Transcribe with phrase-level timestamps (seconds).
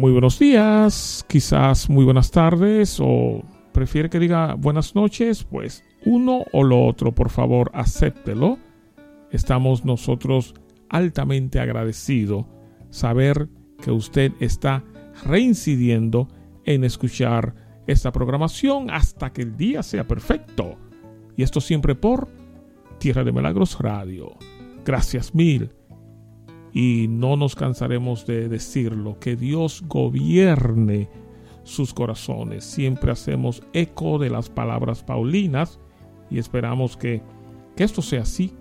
[0.00, 6.44] Muy buenos días, quizás muy buenas tardes o prefiere que diga buenas noches, pues uno
[6.52, 8.58] o lo otro, por favor, acéptelo.
[9.30, 10.54] Estamos nosotros
[10.88, 12.46] altamente agradecidos
[12.88, 13.50] saber
[13.82, 14.84] que usted está
[15.26, 16.28] reincidiendo
[16.64, 17.54] en escuchar
[17.90, 20.76] esta programación hasta que el día sea perfecto.
[21.36, 22.28] Y esto siempre por
[22.98, 24.36] Tierra de Milagros Radio.
[24.84, 25.72] Gracias mil
[26.72, 31.08] y no nos cansaremos de decirlo, que Dios gobierne
[31.64, 32.64] sus corazones.
[32.64, 35.80] Siempre hacemos eco de las palabras paulinas
[36.30, 37.22] y esperamos que,
[37.74, 38.54] que esto sea así,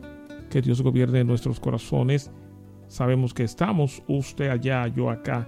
[0.50, 2.32] que Dios gobierne nuestros corazones.
[2.88, 5.48] Sabemos que estamos, usted allá, yo acá,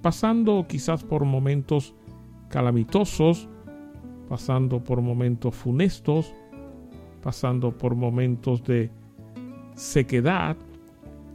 [0.00, 1.94] pasando quizás por momentos
[2.52, 3.48] calamitosos,
[4.28, 6.34] pasando por momentos funestos,
[7.22, 8.90] pasando por momentos de
[9.74, 10.56] sequedad,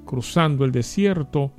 [0.06, 1.52] cruzando el desierto,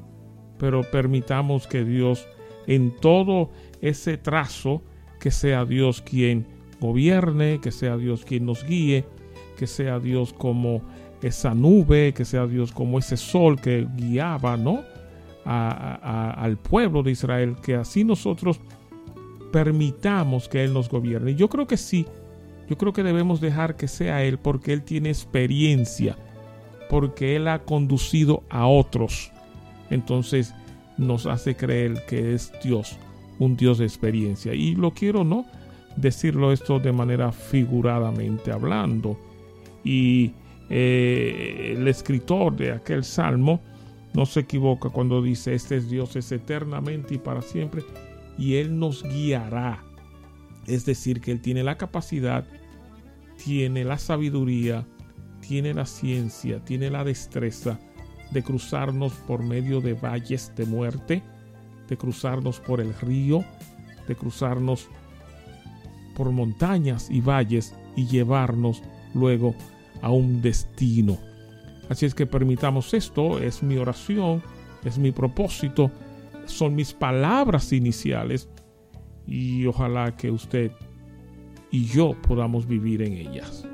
[0.59, 2.27] pero permitamos que Dios
[2.69, 3.51] en todo
[3.81, 4.83] ese trazo,
[5.19, 6.47] que sea Dios quien
[6.81, 9.05] gobierne, que sea Dios quien nos guíe,
[9.57, 10.83] que sea Dios como
[11.21, 14.83] esa nube, que sea Dios como ese sol que guiaba, ¿no?
[15.45, 18.61] al pueblo de Israel, que así nosotros
[19.53, 21.35] permitamos que Él nos gobierne.
[21.35, 22.07] Yo creo que sí,
[22.69, 26.17] yo creo que debemos dejar que sea Él porque Él tiene experiencia
[26.89, 29.31] porque Él ha conducido a otros.
[29.91, 30.55] Entonces
[30.97, 32.99] nos hace creer que es Dios,
[33.39, 34.55] un Dios de experiencia.
[34.55, 35.47] Y lo quiero, ¿no?
[35.97, 39.19] Decirlo esto de manera figuradamente hablando.
[39.85, 40.33] Y
[40.71, 43.61] eh, el escritor de aquel salmo
[44.15, 47.83] no se equivoca cuando dice, este es Dios, es eternamente y para siempre,
[48.39, 49.85] y Él nos guiará.
[50.67, 52.47] Es decir, que Él tiene la capacidad,
[53.43, 54.87] tiene la sabiduría,
[55.41, 57.79] tiene la ciencia, tiene la destreza
[58.31, 61.23] de cruzarnos por medio de valles de muerte,
[61.89, 63.45] de cruzarnos por el río,
[64.07, 64.89] de cruzarnos
[66.15, 68.83] por montañas y valles y llevarnos
[69.15, 69.55] luego
[70.03, 71.19] a un destino.
[71.89, 74.43] Así es que permitamos esto, es mi oración,
[74.85, 75.91] es mi propósito,
[76.49, 78.49] son mis palabras iniciales
[79.27, 80.73] y ojalá que usted
[81.71, 83.65] y yo podamos vivir en ellas.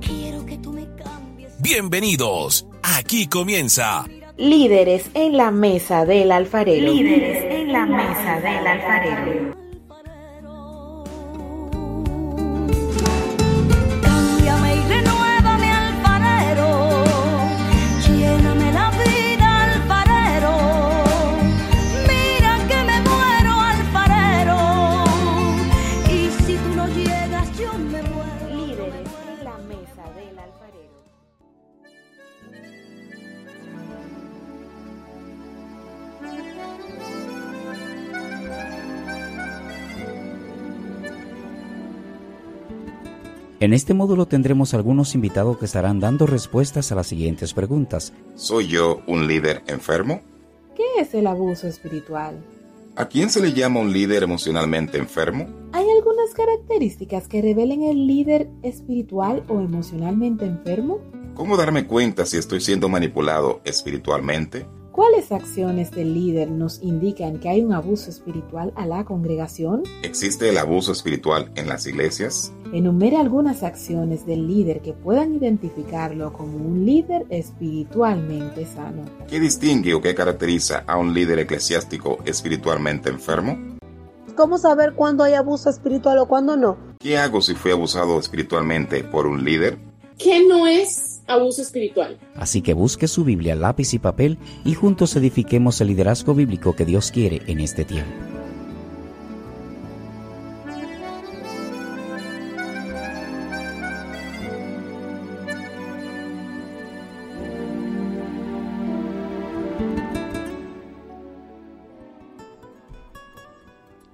[0.00, 1.52] Quiero que tú me cambies.
[1.60, 2.66] Bienvenidos.
[2.82, 4.06] Aquí comienza.
[4.38, 6.90] Líderes en la mesa del alfarero.
[6.90, 9.59] Líderes en la mesa del alfarero.
[43.60, 48.14] En este módulo tendremos algunos invitados que estarán dando respuestas a las siguientes preguntas.
[48.34, 50.22] ¿Soy yo un líder enfermo?
[50.74, 52.42] ¿Qué es el abuso espiritual?
[52.96, 55.46] ¿A quién se le llama un líder emocionalmente enfermo?
[55.72, 60.98] ¿Hay algunas características que revelen el líder espiritual o emocionalmente enfermo?
[61.34, 64.64] ¿Cómo darme cuenta si estoy siendo manipulado espiritualmente?
[65.00, 69.82] ¿Cuáles acciones del líder nos indican que hay un abuso espiritual a la congregación?
[70.02, 72.52] ¿Existe el abuso espiritual en las iglesias?
[72.74, 79.06] Enumere algunas acciones del líder que puedan identificarlo como un líder espiritualmente sano.
[79.26, 83.56] ¿Qué distingue o qué caracteriza a un líder eclesiástico espiritualmente enfermo?
[84.36, 86.76] ¿Cómo saber cuándo hay abuso espiritual o cuándo no?
[86.98, 89.78] ¿Qué hago si fui abusado espiritualmente por un líder?
[90.18, 92.18] ¿Qué no es abuso espiritual?
[92.34, 96.84] Así que busque su Biblia, lápiz y papel y juntos edifiquemos el liderazgo bíblico que
[96.84, 98.12] Dios quiere en este tiempo.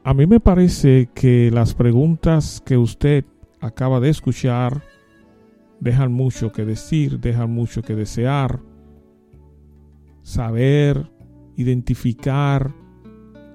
[0.06, 3.24] A mí me parece que las preguntas que usted
[3.60, 4.80] acaba de escuchar
[5.80, 8.60] dejan mucho que decir, dejan mucho que desear.
[10.22, 11.10] Saber,
[11.56, 12.74] identificar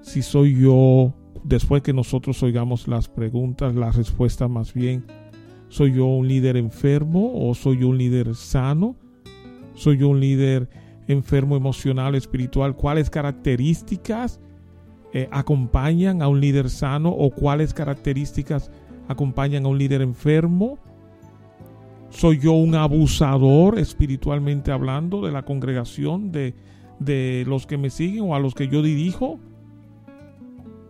[0.02, 1.14] si soy yo,
[1.44, 5.06] después que nosotros oigamos las preguntas, la respuesta más bien,
[5.70, 8.96] ¿soy yo un líder enfermo o soy yo un líder sano?
[9.74, 10.70] ¿Soy yo un líder
[11.08, 12.76] enfermo emocional, espiritual?
[12.76, 14.42] ¿Cuáles características
[15.14, 18.72] eh, acompañan a un líder sano o cuáles características
[19.08, 20.80] acompañan a un líder enfermo?
[22.12, 26.54] ¿Soy yo un abusador espiritualmente hablando de la congregación, de,
[27.00, 29.40] de los que me siguen o a los que yo dirijo?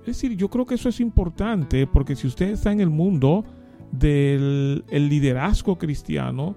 [0.02, 3.46] Es decir, yo creo que eso es importante porque si usted está en el mundo
[3.92, 6.56] del el liderazgo cristiano,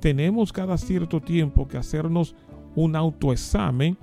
[0.00, 2.34] tenemos cada cierto tiempo que hacernos
[2.74, 3.96] un autoexamen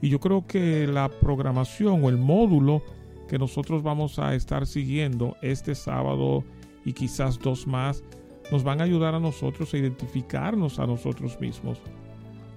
[0.00, 2.82] y yo creo que la programación o el módulo
[3.28, 6.44] que nosotros vamos a estar siguiendo este sábado
[6.84, 8.02] y quizás dos más
[8.50, 11.80] nos van a ayudar a nosotros a identificarnos a nosotros mismos.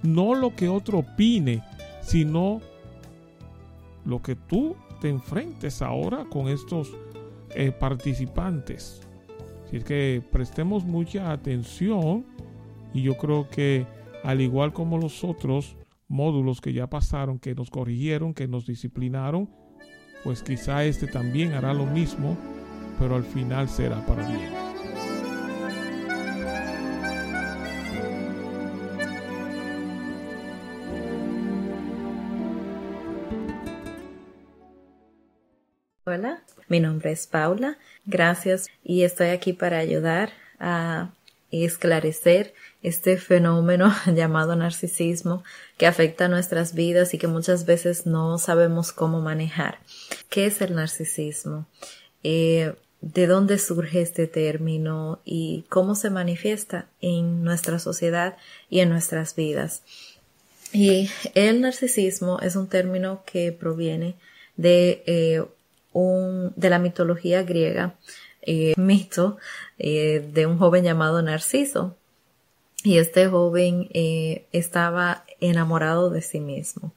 [0.04, 1.63] No lo que otro opine,
[2.01, 2.62] sino
[4.06, 6.92] lo que tú te enfrentes ahora con estos
[7.56, 9.01] eh, participantes.
[9.66, 12.25] Así que prestemos mucha atención
[12.94, 13.86] y yo creo que
[14.24, 15.75] al igual como los otros
[16.07, 19.50] módulos que ya pasaron, que nos corrigieron, que nos disciplinaron,
[20.24, 22.38] pues quizá este también hará lo mismo,
[22.98, 24.67] pero al final será para bien.
[36.18, 37.78] Hola, mi nombre es Paula.
[38.08, 41.14] Gracias y estoy aquí para ayudar a
[41.52, 45.44] esclarecer este fenómeno llamado narcisismo
[45.78, 49.78] que afecta nuestras vidas y que muchas veces no sabemos cómo manejar.
[50.28, 51.68] ¿Qué es el narcisismo?
[52.24, 58.38] Eh, ¿De dónde surge este término y cómo se manifiesta en nuestra sociedad
[58.72, 59.84] y en nuestras vidas?
[60.74, 64.16] Y el narcisismo es un término que proviene
[64.56, 65.46] de eh,
[66.56, 67.96] de la mitología griega,
[68.42, 69.38] eh, mito
[69.80, 71.96] eh, de un joven llamado Narciso.
[72.84, 76.94] Y este joven eh, estaba enamorado de sí mismo.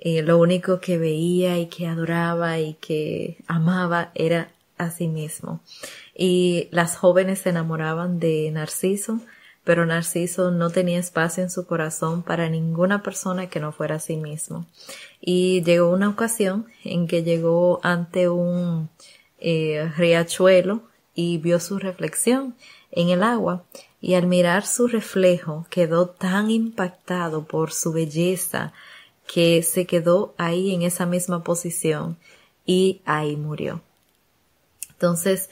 [0.00, 5.60] lo único que veía y que adoraba y que amaba era a sí mismo.
[6.14, 9.20] Y las jóvenes se enamoraban de Narciso,
[9.64, 14.00] pero Narciso no tenía espacio en su corazón para ninguna persona que no fuera a
[14.00, 14.66] sí mismo.
[15.20, 18.90] Y llegó una ocasión en que llegó ante un
[19.38, 20.82] eh, riachuelo
[21.14, 22.54] y vio su reflexión
[22.90, 23.64] en el agua
[24.00, 28.74] y al mirar su reflejo quedó tan impactado por su belleza
[29.26, 32.18] que se quedó ahí en esa misma posición
[32.66, 33.80] y ahí murió.
[34.90, 35.48] Entonces,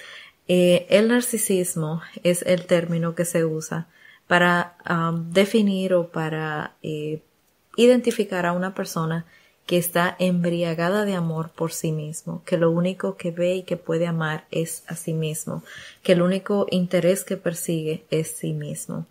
[0.49, 3.89] eh, el narcisismo es el término que se usa
[4.33, 7.21] para um, definir o para eh,
[7.77, 9.27] identificar a una persona
[9.67, 13.77] que está embriagada de amor por sí mismo, que lo único que ve y que
[13.77, 15.63] puede amar es a sí mismo,
[16.03, 19.05] que el único interés que persigue es sí mismo.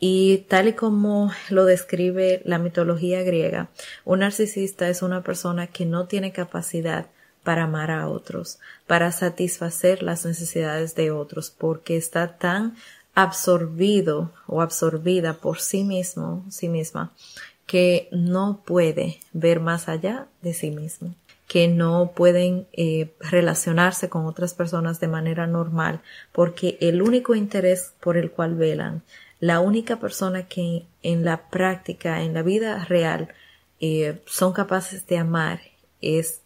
[0.00, 3.68] Y tal y como lo describe la mitología griega,
[4.06, 7.08] un narcisista es una persona que no tiene capacidad
[7.42, 12.74] para amar a otros, para satisfacer las necesidades de otros, porque está tan
[13.14, 17.12] absorbido o absorbida por sí mismo, sí misma,
[17.66, 21.14] que no puede ver más allá de sí mismo,
[21.46, 26.00] que no pueden eh, relacionarse con otras personas de manera normal,
[26.32, 29.02] porque el único interés por el cual velan,
[29.40, 33.28] la única persona que en la práctica, en la vida real,
[33.80, 35.60] eh, son capaces de amar
[36.00, 36.40] es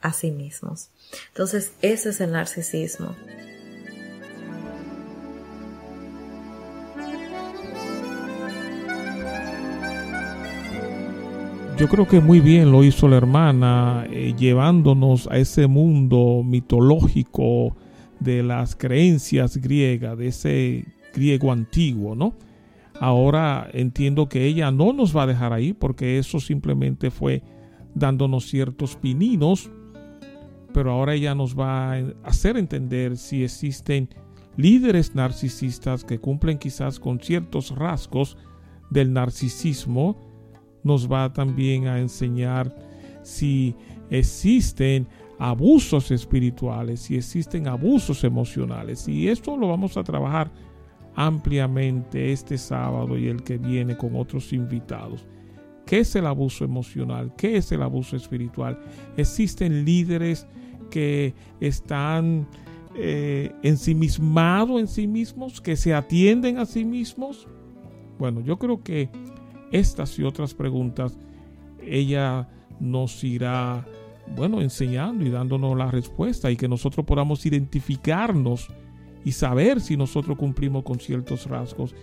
[0.00, 0.88] a sí mismos.
[1.28, 3.14] Entonces, ese es el narcisismo.
[11.82, 17.76] Yo creo que muy bien lo hizo la hermana, eh, llevándonos a ese mundo mitológico
[18.20, 22.34] de las creencias griegas, de ese griego antiguo, ¿no?
[23.00, 27.42] Ahora entiendo que ella no nos va a dejar ahí porque eso simplemente fue
[27.96, 29.68] dándonos ciertos pininos,
[30.72, 34.08] pero ahora ella nos va a hacer entender si existen
[34.56, 38.36] líderes narcisistas que cumplen quizás con ciertos rasgos
[38.88, 40.31] del narcisismo,
[40.84, 42.74] nos va también a enseñar
[43.22, 43.74] si
[44.10, 45.06] existen
[45.38, 49.08] abusos espirituales, si existen abusos emocionales.
[49.08, 50.50] Y esto lo vamos a trabajar
[51.14, 55.26] ampliamente este sábado y el que viene con otros invitados.
[55.86, 57.34] ¿Qué es el abuso emocional?
[57.36, 58.78] ¿Qué es el abuso espiritual?
[59.16, 60.46] ¿Existen líderes
[60.90, 62.46] que están
[62.94, 67.48] eh, ensimismados en sí mismos, que se atienden a sí mismos?
[68.18, 69.10] Bueno, yo creo que
[69.72, 71.18] estas y otras preguntas
[71.84, 72.48] ella
[72.78, 73.86] nos irá,
[74.36, 78.68] bueno, enseñando y dándonos la respuesta y que nosotros podamos identificarnos
[79.24, 81.94] y saber si nosotros cumplimos con ciertos rasgos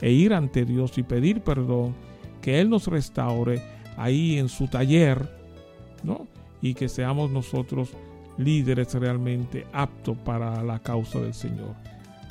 [0.00, 1.94] e ir ante Dios y pedir perdón,
[2.40, 3.60] que Él nos restaure
[3.96, 5.28] ahí en su taller,
[6.02, 6.26] ¿no?
[6.62, 7.90] Y que seamos nosotros
[8.36, 11.74] líderes realmente aptos para la causa del Señor.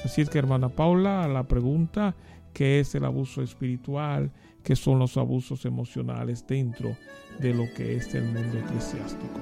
[0.04, 2.16] Así es que hermana Paula, la pregunta,
[2.54, 4.32] ¿qué es el abuso espiritual?
[4.68, 6.98] ¿Qué son los abusos emocionales dentro
[7.40, 9.40] de lo que es el mundo eclesiástico?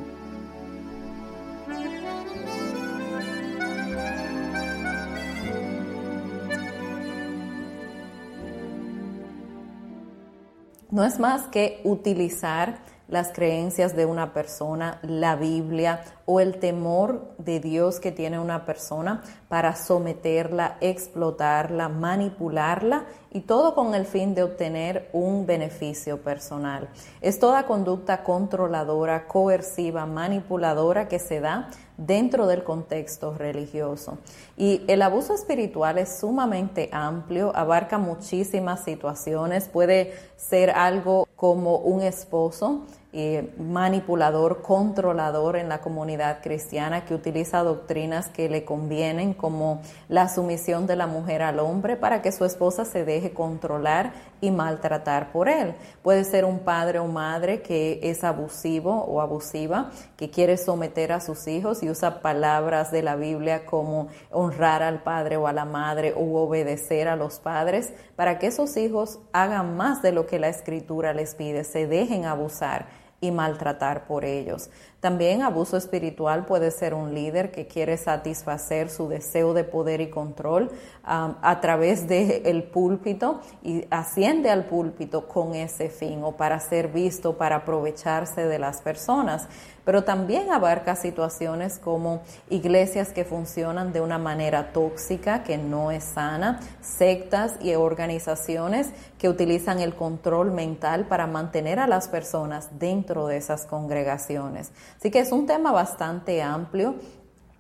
[10.92, 17.36] No es más que utilizar las creencias de una persona, la Biblia o el temor
[17.38, 24.34] de Dios que tiene una persona para someterla, explotarla, manipularla y todo con el fin
[24.34, 26.90] de obtener un beneficio personal.
[27.22, 34.18] Es toda conducta controladora, coerciva, manipuladora que se da dentro del contexto religioso.
[34.58, 42.02] Y el abuso espiritual es sumamente amplio, abarca muchísimas situaciones, puede ser algo como un
[42.02, 42.86] esposo
[43.18, 50.28] eh, manipulador, controlador en la comunidad cristiana que utiliza doctrinas que le convienen como la
[50.28, 55.32] sumisión de la mujer al hombre para que su esposa se deje controlar y maltratar
[55.32, 55.76] por él.
[56.04, 61.22] Puede ser un padre o madre que es abusivo o abusiva, que quiere someter a
[61.22, 65.64] sus hijos y usa palabras de la Biblia como honrar al padre o a la
[65.64, 70.38] madre o obedecer a los padres para que esos hijos hagan más de lo que
[70.38, 74.70] la escritura les pide, se dejen abusar y maltratar por ellos.
[75.00, 80.10] También abuso espiritual puede ser un líder que quiere satisfacer su deseo de poder y
[80.10, 80.72] control
[81.04, 86.88] a través del el púlpito y asciende al púlpito con ese fin o para ser
[86.88, 89.48] visto, para aprovecharse de las personas
[89.86, 96.04] pero también abarca situaciones como iglesias que funcionan de una manera tóxica, que no es
[96.04, 103.28] sana, sectas y organizaciones que utilizan el control mental para mantener a las personas dentro
[103.28, 104.72] de esas congregaciones.
[104.98, 106.96] Así que es un tema bastante amplio.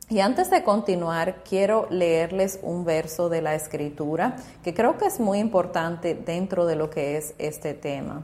[0.08, 5.20] Y antes de continuar, quiero leerles un verso de la escritura que creo que es
[5.20, 8.24] muy importante dentro de lo que es este tema.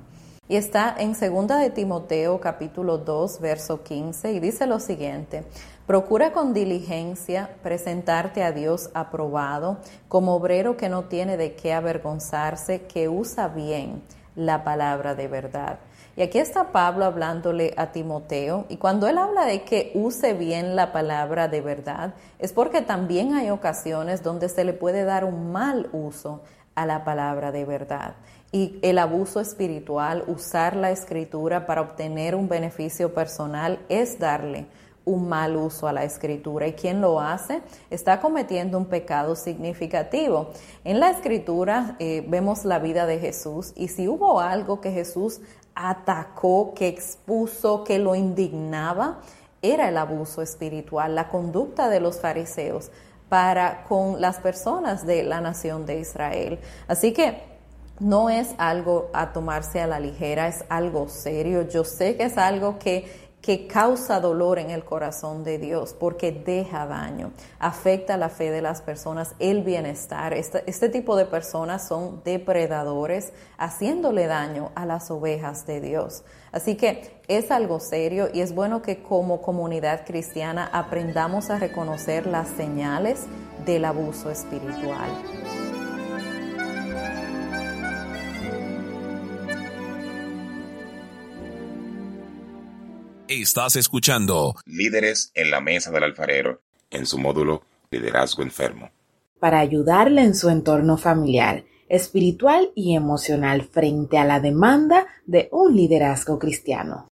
[0.52, 5.46] Y está en 2 de Timoteo capítulo 2 verso 15 y dice lo siguiente,
[5.88, 9.78] procura con diligencia presentarte a Dios aprobado
[10.10, 14.04] como obrero que no tiene de qué avergonzarse, que usa bien
[14.36, 15.80] la palabra de verdad.
[16.18, 20.76] Y aquí está Pablo hablándole a Timoteo, y cuando él habla de que use bien
[20.76, 25.54] la palabra de verdad, es porque también hay ocasiones donde se le puede dar un
[25.54, 26.42] mal uso
[26.76, 28.16] a la palabra de verdad
[28.52, 34.68] y el abuso espiritual, usar la escritura para obtener un beneficio personal, es darle
[35.06, 40.52] un mal uso a la escritura y quien lo hace está cometiendo un pecado significativo.
[40.84, 45.42] En la escritura eh, vemos la vida de Jesús y si hubo algo que Jesús
[45.74, 49.22] atacó, que expuso, que lo indignaba,
[49.62, 52.92] era el abuso espiritual, la conducta de los fariseos
[53.30, 56.60] para con las personas de la nación de Israel.
[56.88, 57.51] Así que
[58.02, 61.62] no es algo a tomarse a la ligera, es algo serio.
[61.70, 66.32] Yo sé que es algo que que causa dolor en el corazón de Dios porque
[66.32, 70.34] deja daño, afecta la fe de las personas, el bienestar.
[70.34, 76.24] Este, este, tipo de personas son depredadores haciéndole daño a las ovejas de Dios.
[76.52, 82.28] Así que es algo serio y es bueno que como comunidad cristiana aprendamos a reconocer
[82.28, 83.26] las señales
[83.66, 85.10] del abuso espiritual.
[93.34, 96.60] Estás escuchando Líderes en la Mesa del Alfarero,
[96.90, 98.90] en su módulo Liderazgo Enfermo.
[99.40, 105.78] Para ayudarle en su entorno familiar, espiritual y emocional frente a la demanda de un
[105.78, 107.08] liderazgo cristiano.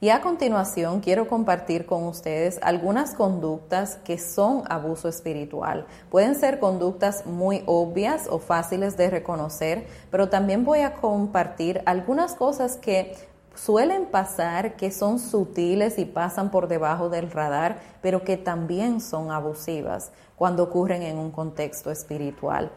[0.00, 5.86] Y a continuación quiero compartir con ustedes algunas conductas que son abuso espiritual.
[6.08, 12.34] Pueden ser conductas muy obvias o fáciles de reconocer, pero también voy a compartir algunas
[12.34, 13.14] cosas que
[13.54, 19.30] suelen pasar que son sutiles y pasan por debajo del radar, pero que también son
[19.30, 22.70] abusivas cuando ocurren en un contexto espiritual.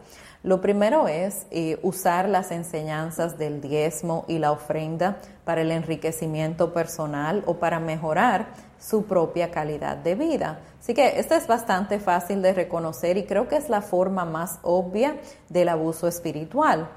[0.43, 6.73] Lo primero es eh, usar las enseñanzas del diezmo y la ofrenda para el enriquecimiento
[6.73, 10.59] personal o para mejorar su propia calidad de vida.
[10.81, 14.59] Así que esto es bastante fácil de reconocer y creo que es la forma más
[14.63, 15.15] obvia
[15.47, 16.89] del abuso espiritual.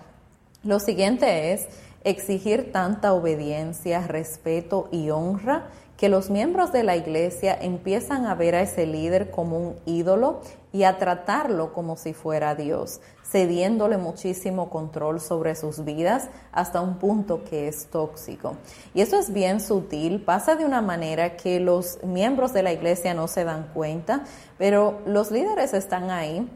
[0.65, 1.69] Lo siguiente es
[2.07, 8.55] exigir tanta obediencia, respeto y honra que los miembros de la iglesia empiezan a ver
[8.55, 10.41] a ese líder como un ídolo
[10.73, 16.99] y a tratarlo como si fuera Dios, cediéndole muchísimo control sobre sus vidas hasta un
[16.99, 18.57] punto que es tóxico.
[18.95, 23.15] Y eso es bien sutil, pasa de una manera que los miembros de la iglesia
[23.15, 24.23] no se dan cuenta,
[24.59, 26.49] pero los líderes están ahí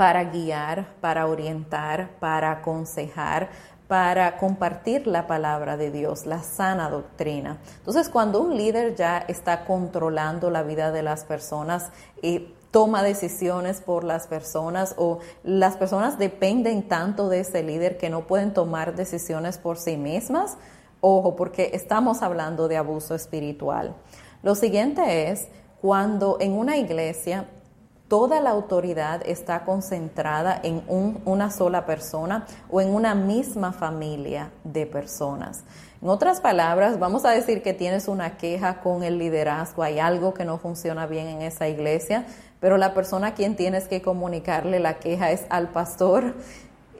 [0.00, 3.50] para guiar, para orientar, para aconsejar,
[3.90, 7.58] para compartir la palabra de Dios, la sana doctrina.
[7.78, 11.90] Entonces, cuando un líder ya está controlando la vida de las personas
[12.22, 18.10] y toma decisiones por las personas o las personas dependen tanto de ese líder que
[18.10, 20.56] no pueden tomar decisiones por sí mismas,
[21.00, 23.96] ojo, porque estamos hablando de abuso espiritual.
[24.44, 25.48] Lo siguiente es
[25.80, 27.48] cuando en una iglesia
[28.10, 30.82] toda la autoridad está concentrada en
[31.24, 35.62] una sola persona o en una misma familia de personas.
[36.02, 40.34] En otras palabras, vamos a decir que tienes una queja con el liderazgo, hay algo
[40.34, 42.26] que no funciona bien en esa iglesia,
[42.58, 46.34] pero la persona a quien tienes que comunicarle la queja es al pastor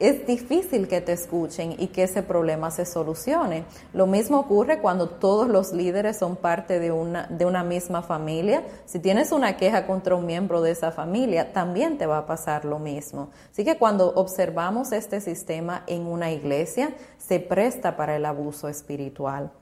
[0.00, 3.64] es difícil que te escuchen y que ese problema se solucione.
[3.92, 8.64] Lo mismo ocurre cuando todos los líderes son parte de una, de una misma familia.
[8.86, 12.64] Si tienes una queja contra un miembro de esa familia, también te va a pasar
[12.64, 13.28] lo mismo.
[13.52, 19.52] Así que cuando observamos este sistema en una iglesia, se presta para el abuso espiritual.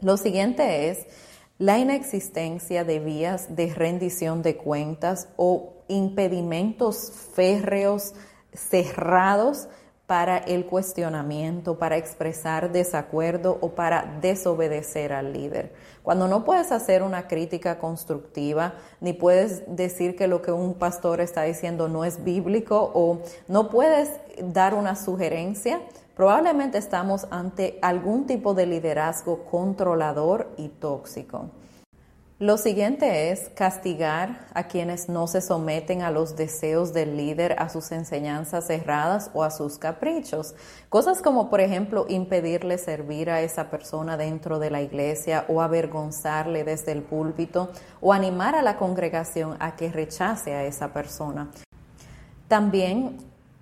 [0.00, 1.06] Lo siguiente es
[1.58, 8.14] la inexistencia de vías de rendición de cuentas o impedimentos férreos
[8.58, 9.68] cerrados
[10.08, 15.74] para el cuestionamiento, para expresar desacuerdo o para desobedecer al líder.
[16.02, 21.20] Cuando no puedes hacer una crítica constructiva, ni puedes decir que lo que un pastor
[21.20, 24.10] está diciendo no es bíblico o no puedes
[24.42, 25.82] dar una sugerencia,
[26.16, 31.50] probablemente estamos ante algún tipo de liderazgo controlador y tóxico.
[32.40, 37.68] Lo siguiente es castigar a quienes no se someten a los deseos del líder, a
[37.68, 40.54] sus enseñanzas erradas o a sus caprichos.
[40.88, 46.62] Cosas como, por ejemplo, impedirle servir a esa persona dentro de la iglesia o avergonzarle
[46.62, 51.50] desde el púlpito o animar a la congregación a que rechace a esa persona.
[52.46, 53.18] También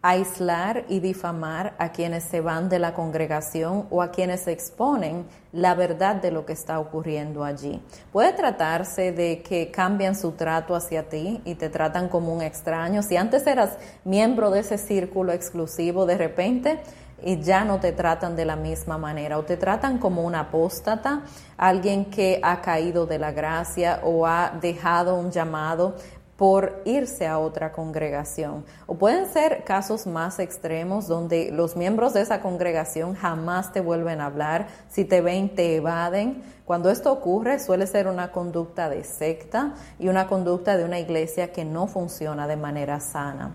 [0.08, 5.74] aislar y difamar a quienes se van de la congregación o a quienes exponen la
[5.74, 7.82] verdad de lo que está ocurriendo allí.
[8.12, 13.02] Puede tratarse de que cambian su trato hacia ti y te tratan como un extraño.
[13.02, 16.78] Si antes eras miembro de ese círculo exclusivo, de repente
[17.22, 21.22] y ya no te tratan de la misma manera o te tratan como un apóstata,
[21.56, 25.96] alguien que ha caído de la gracia o ha dejado un llamado
[26.36, 28.64] por irse a otra congregación.
[28.86, 34.20] O pueden ser casos más extremos donde los miembros de esa congregación jamás te vuelven
[34.20, 36.42] a hablar, si te ven te evaden.
[36.64, 41.52] Cuando esto ocurre suele ser una conducta de secta y una conducta de una iglesia
[41.52, 43.54] que no funciona de manera sana.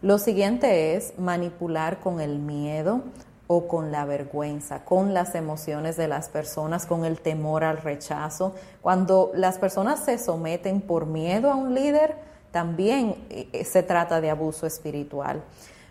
[0.00, 3.02] Lo siguiente es manipular con el miedo
[3.60, 8.54] con la vergüenza, con las emociones de las personas, con el temor al rechazo.
[8.80, 12.16] Cuando las personas se someten por miedo a un líder,
[12.50, 15.42] también eh, se trata de abuso espiritual.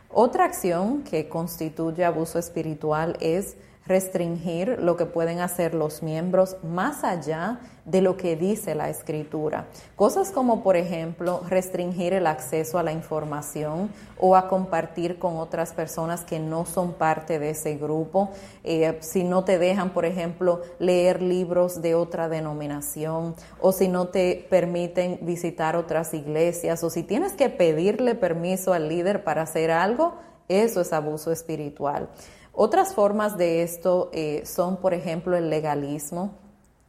[0.10, 7.04] Otra acción que constituye abuso espiritual es restringir lo que pueden hacer los miembros más
[7.04, 9.68] allá de lo que dice la escritura.
[9.96, 13.90] Cosas como, por ejemplo, restringir el acceso a la información
[14.20, 18.30] o a compartir con otras personas que no son parte de ese grupo.
[18.64, 24.10] Eh, si no te dejan, por ejemplo, leer libros de otra denominación o si no
[24.10, 29.72] te permiten visitar otras iglesias o si tienes que pedirle permiso al líder para hacer
[29.72, 30.14] algo,
[30.48, 32.10] eso es abuso espiritual.
[32.54, 36.38] Otras formas de esto eh, son, por ejemplo, el legalismo,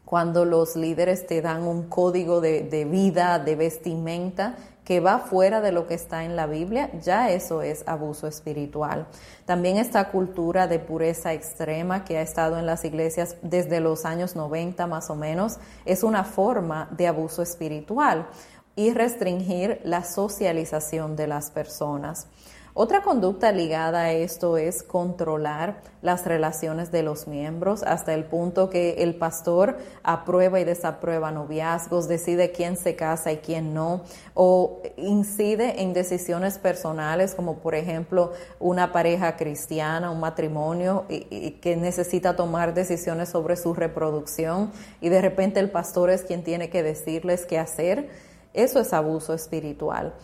[0.05, 5.61] cuando los líderes te dan un código de, de, vida, de vestimenta que va fuera
[5.61, 9.07] de lo que está en la Biblia, ya eso es abuso espiritual.
[9.47, 14.35] También esta cultura de pureza extrema que ha estado en las iglesias desde los años
[14.35, 18.27] 90 más o menos, es una forma de abuso espiritual
[18.75, 22.27] y restringir la socialización de las personas.
[22.75, 28.71] Otra conducta ligada a esto es controlar las relaciones de los miembros hasta el punto
[28.71, 34.81] que el pastor aprueba y desaprueba noviazgos, decide quién se casa y quién no, o
[34.97, 42.73] incide en decisiones personales como por ejemplo una pareja cristiana, un matrimonio que necesita tomar
[42.73, 47.59] decisiones sobre su reproducción y de repente el pastor es quien tiene que decirles qué
[47.59, 48.09] hacer.
[48.55, 50.15] Eso es abuso espiritual.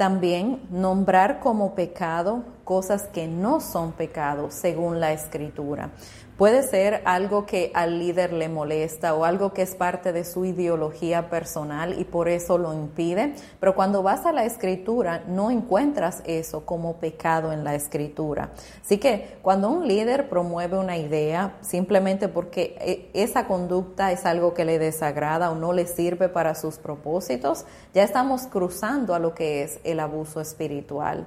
[0.00, 5.90] También nombrar como pecado cosas que no son pecado según la escritura.
[6.36, 10.44] Puede ser algo que al líder le molesta o algo que es parte de su
[10.44, 16.22] ideología personal y por eso lo impide, pero cuando vas a la escritura no encuentras
[16.26, 18.52] eso como pecado en la escritura.
[18.80, 24.54] Así que cuando un líder promueve una idea simplemente porque e, esa conducta es algo
[24.54, 29.34] que le desagrada o no le sirve para sus propósitos, ya estamos cruzando a lo
[29.34, 31.26] que es el abuso espiritual.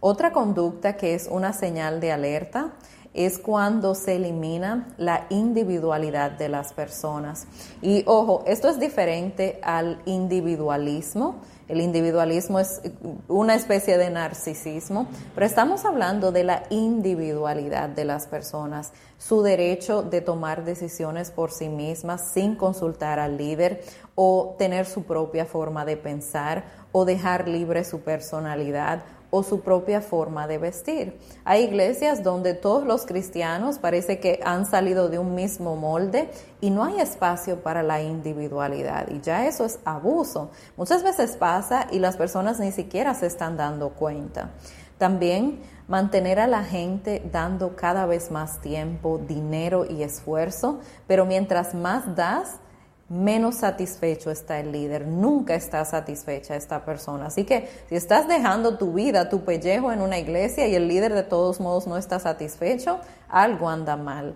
[0.00, 2.72] Otra conducta que es una señal de alerta
[3.14, 7.48] es cuando se elimina la individualidad de las personas.
[7.82, 11.40] Y ojo, esto es diferente al individualismo.
[11.66, 12.80] El individualismo es
[13.26, 20.02] una especie de narcisismo, pero estamos hablando de la individualidad de las personas, su derecho
[20.02, 23.82] de tomar decisiones por sí mismas sin consultar al líder
[24.14, 30.00] o tener su propia forma de pensar o dejar libre su personalidad o su propia
[30.00, 31.18] forma de vestir.
[31.44, 36.70] Hay iglesias donde todos los cristianos parece que han salido de un mismo molde y
[36.70, 40.50] no hay espacio para la individualidad y ya eso es abuso.
[40.76, 44.50] Muchas veces pasa y las personas ni siquiera se están dando cuenta.
[44.96, 51.74] También mantener a la gente dando cada vez más tiempo, dinero y esfuerzo, pero mientras
[51.74, 52.60] más das,
[53.08, 57.26] menos satisfecho está el líder, nunca está satisfecha esta persona.
[57.26, 61.14] Así que si estás dejando tu vida, tu pellejo en una iglesia y el líder
[61.14, 64.34] de todos modos no está satisfecho, algo anda mal.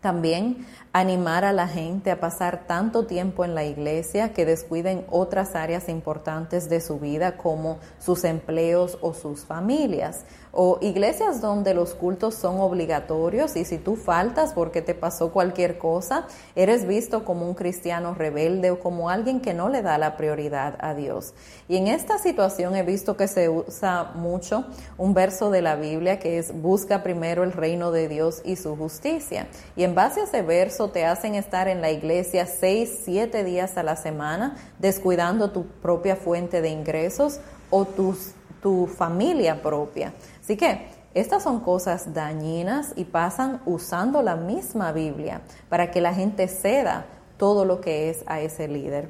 [0.00, 0.66] También
[0.98, 5.90] animar a la gente a pasar tanto tiempo en la iglesia que descuiden otras áreas
[5.90, 10.24] importantes de su vida como sus empleos o sus familias
[10.56, 15.76] o iglesias donde los cultos son obligatorios y si tú faltas porque te pasó cualquier
[15.76, 20.16] cosa, eres visto como un cristiano rebelde o como alguien que no le da la
[20.16, 21.34] prioridad a Dios.
[21.68, 24.64] Y en esta situación he visto que se usa mucho
[24.96, 28.76] un verso de la Biblia que es busca primero el reino de Dios y su
[28.76, 29.48] justicia.
[29.76, 33.76] Y en base a ese verso te hacen estar en la iglesia seis, siete días
[33.76, 40.12] a la semana, descuidando tu propia fuente de ingresos o tus, tu familia propia.
[40.42, 46.12] Así que estas son cosas dañinas y pasan usando la misma Biblia para que la
[46.12, 47.06] gente ceda
[47.38, 49.08] todo lo que es a ese líder.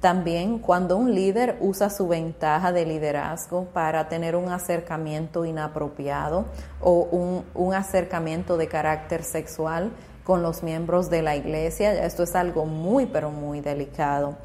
[0.00, 6.46] También cuando un líder usa su ventaja de liderazgo para tener un acercamiento inapropiado
[6.80, 9.90] o un, un, acercamiento de carácter sexual
[10.30, 14.36] con los miembros de la iglesia, esto es algo muy pero muy delicado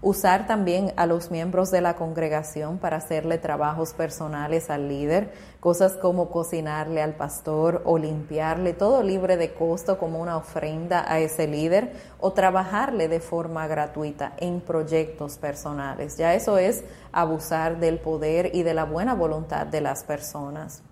[0.00, 5.98] usar también a los miembros de la congregación para hacerle trabajos personales al líder, cosas
[5.98, 11.46] como cocinarle al pastor o limpiarle, todo libre de costo como una ofrenda a ese
[11.46, 16.16] líder o trabajarle de forma gratuita en proyectos personales.
[16.16, 20.82] Ya eso es abusar del poder y de la buena voluntad de las personas.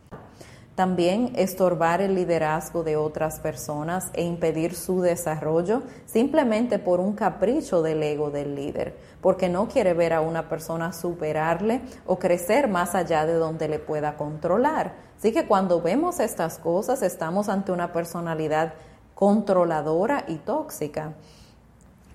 [0.75, 7.81] También estorbar el liderazgo de otras personas e impedir su desarrollo simplemente por un capricho
[7.81, 12.97] del ego del líder, porque no quiere ver a una persona superarle o crecer más
[12.97, 14.95] allá de donde le pueda controlar.
[15.17, 18.75] Así que cuando vemos estas cosas estamos ante una personalidad
[19.15, 21.15] controladora y tóxica.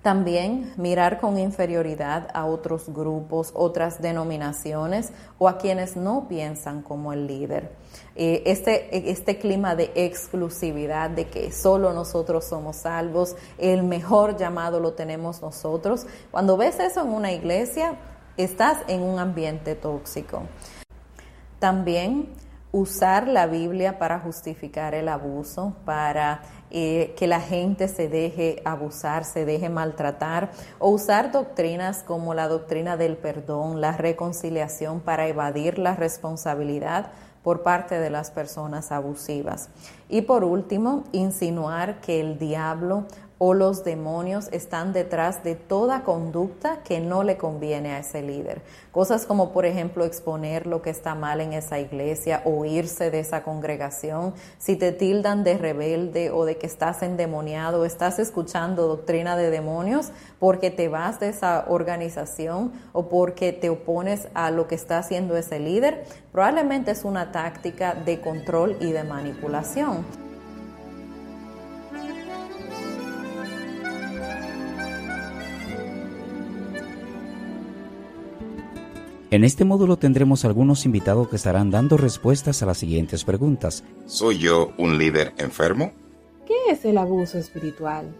[0.02, 7.12] También mirar con inferioridad a otros grupos, otras denominaciones o a quienes no piensan como
[7.12, 7.70] el líder.
[8.16, 14.80] Eh, este, este clima de exclusividad, de que solo nosotros somos salvos, el mejor llamado
[14.80, 16.06] lo tenemos nosotros.
[16.30, 17.96] Cuando ves eso en una iglesia,
[18.38, 20.44] estás en un ambiente tóxico.
[21.58, 22.30] También
[22.72, 29.24] usar la Biblia para justificar el abuso, para eh, que la gente se deje abusar,
[29.24, 35.78] se deje maltratar, o usar doctrinas como la doctrina del perdón, la reconciliación para evadir
[35.78, 37.10] la responsabilidad
[37.42, 39.70] por parte de las personas abusivas.
[40.08, 43.06] Y por último, insinuar que el diablo
[43.42, 48.60] o los demonios están detrás de toda conducta que no le conviene a ese líder.
[48.92, 53.20] Cosas como, por ejemplo, exponer lo que está mal en esa iglesia o irse de
[53.20, 54.34] esa congregación.
[54.58, 60.10] Si te tildan de rebelde o de que estás endemoniado, estás escuchando doctrina de demonios
[60.38, 65.34] porque te vas de esa organización o porque te opones a lo que está haciendo
[65.38, 70.29] ese líder, probablemente es una táctica de control y de manipulación.
[79.32, 83.84] En este módulo tendremos algunos invitados que estarán dando respuestas a las siguientes preguntas.
[84.04, 85.92] ¿Soy yo un líder enfermo?
[86.48, 88.12] ¿Qué es el abuso espiritual?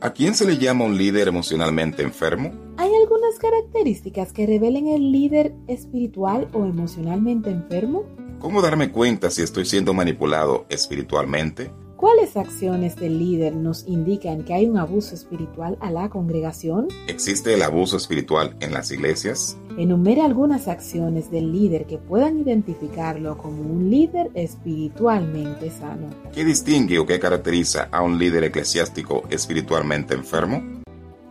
[0.00, 2.50] ¿A quién se le llama un líder emocionalmente enfermo?
[2.78, 8.04] ¿Hay algunas características que revelen el líder espiritual o emocionalmente enfermo?
[8.38, 11.72] ¿Cómo darme cuenta si estoy siendo manipulado espiritualmente?
[11.98, 16.88] ¿Cuáles acciones del líder nos indican que hay un abuso espiritual a la congregación?
[17.06, 19.58] ¿Existe el abuso espiritual en las iglesias?
[19.76, 26.08] Enumere algunas acciones del líder que puedan identificarlo como un líder espiritualmente sano.
[26.32, 30.62] ¿Qué distingue o qué caracteriza a un líder eclesiástico espiritualmente enfermo?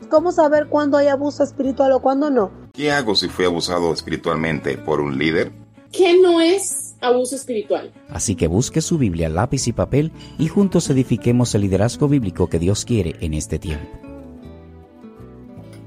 [0.10, 2.52] ¿Cómo saber cuándo hay abuso espiritual o cuándo no?
[2.74, 5.52] ¿Qué hago si fui abusado espiritualmente por un líder?
[5.92, 7.92] ¿Qué no es abuso espiritual.
[8.10, 12.60] Así que busque su Biblia, lápiz y papel y juntos edifiquemos el liderazgo bíblico que
[12.60, 14.03] Dios quiere en este tiempo.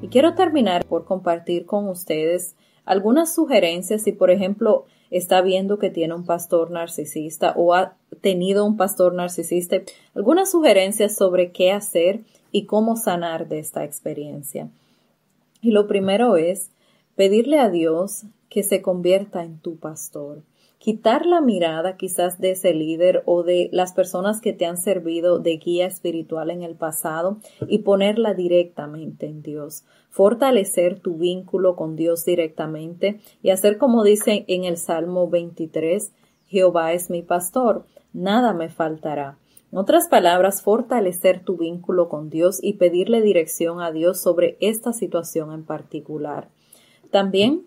[0.03, 2.55] Y quiero terminar por compartir con ustedes
[2.85, 8.65] algunas sugerencias si, por ejemplo, está viendo que tiene un pastor narcisista o ha tenido
[8.65, 9.77] un pastor narcisista,
[10.15, 12.21] algunas sugerencias sobre qué hacer
[12.53, 14.69] y cómo sanar de esta experiencia.
[15.61, 16.71] Y lo primero es
[17.15, 20.43] pedirle a Dios que se convierta en tu pastor
[20.79, 25.39] quitar la mirada quizás de ese líder o de las personas que te han servido
[25.39, 29.85] de guía espiritual en el pasado y ponerla directamente en Dios.
[30.11, 36.13] Fortalecer tu vínculo con Dios directamente y hacer como dice en el Salmo 23,
[36.47, 39.39] Jehová es mi pastor, nada me faltará.
[39.73, 44.93] En otras palabras, fortalecer tu vínculo con Dios y pedirle dirección a Dios sobre esta
[44.93, 46.49] situación en particular.
[47.11, 47.67] También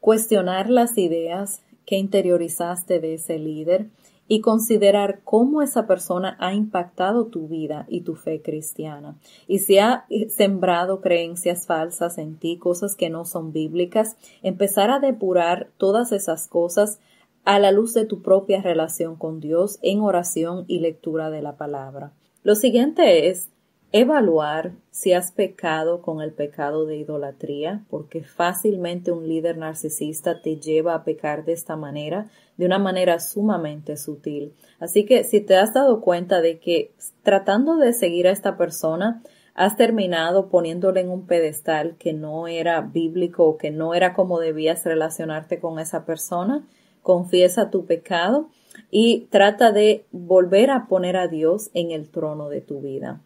[0.00, 3.86] cuestionar las ideas que interiorizaste de ese líder
[4.28, 9.16] y considerar cómo esa persona ha impactado tu vida y tu fe cristiana.
[9.46, 15.00] Y si ha sembrado creencias falsas en ti, cosas que no son bíblicas, empezar a
[15.00, 17.00] depurar todas esas cosas
[17.44, 21.56] a la luz de tu propia relación con Dios en oración y lectura de la
[21.56, 22.12] palabra.
[22.42, 23.48] Lo siguiente es
[23.90, 30.56] Evaluar si has pecado con el pecado de idolatría, porque fácilmente un líder narcisista te
[30.56, 34.52] lleva a pecar de esta manera, de una manera sumamente sutil.
[34.78, 39.22] Así que si te has dado cuenta de que tratando de seguir a esta persona,
[39.54, 44.38] has terminado poniéndole en un pedestal que no era bíblico o que no era como
[44.38, 46.62] debías relacionarte con esa persona,
[47.02, 48.50] confiesa tu pecado
[48.90, 53.22] y trata de volver a poner a Dios en el trono de tu vida.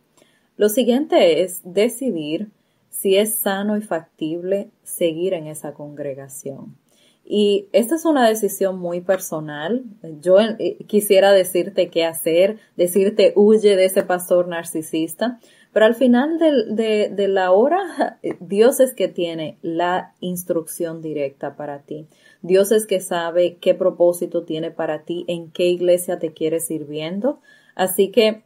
[0.62, 2.52] Lo siguiente es decidir
[2.88, 6.76] si es sano y factible seguir en esa congregación.
[7.24, 9.82] Y esta es una decisión muy personal.
[10.20, 15.40] Yo eh, quisiera decirte qué hacer, decirte huye de ese pastor narcisista,
[15.72, 21.80] pero al final de, de, la hora, Dios es que tiene la instrucción directa para
[21.80, 22.06] ti.
[22.40, 27.40] Dios es que sabe qué propósito tiene para ti, en qué iglesia te quiere sirviendo.
[27.74, 28.44] Así que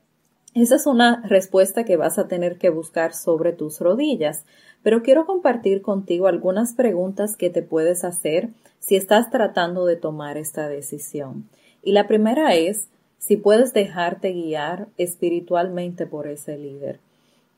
[0.62, 4.44] esa es una respuesta que vas a tener que buscar sobre tus rodillas,
[4.82, 10.36] pero quiero compartir contigo algunas preguntas que te puedes hacer si estás tratando de tomar
[10.36, 11.48] esta decisión.
[11.82, 12.88] Y la primera es
[13.18, 17.00] si puedes dejarte guiar espiritualmente por ese líder.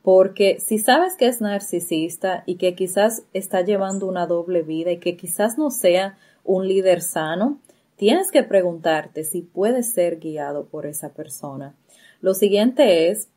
[0.02, 4.98] Porque si sabes que es narcisista y que quizás está llevando una doble vida y
[4.98, 7.58] que quizás no sea un líder sano,
[7.96, 11.74] tienes que preguntarte si puedes ser guiado por esa persona.
[12.20, 13.28] Lo siguiente es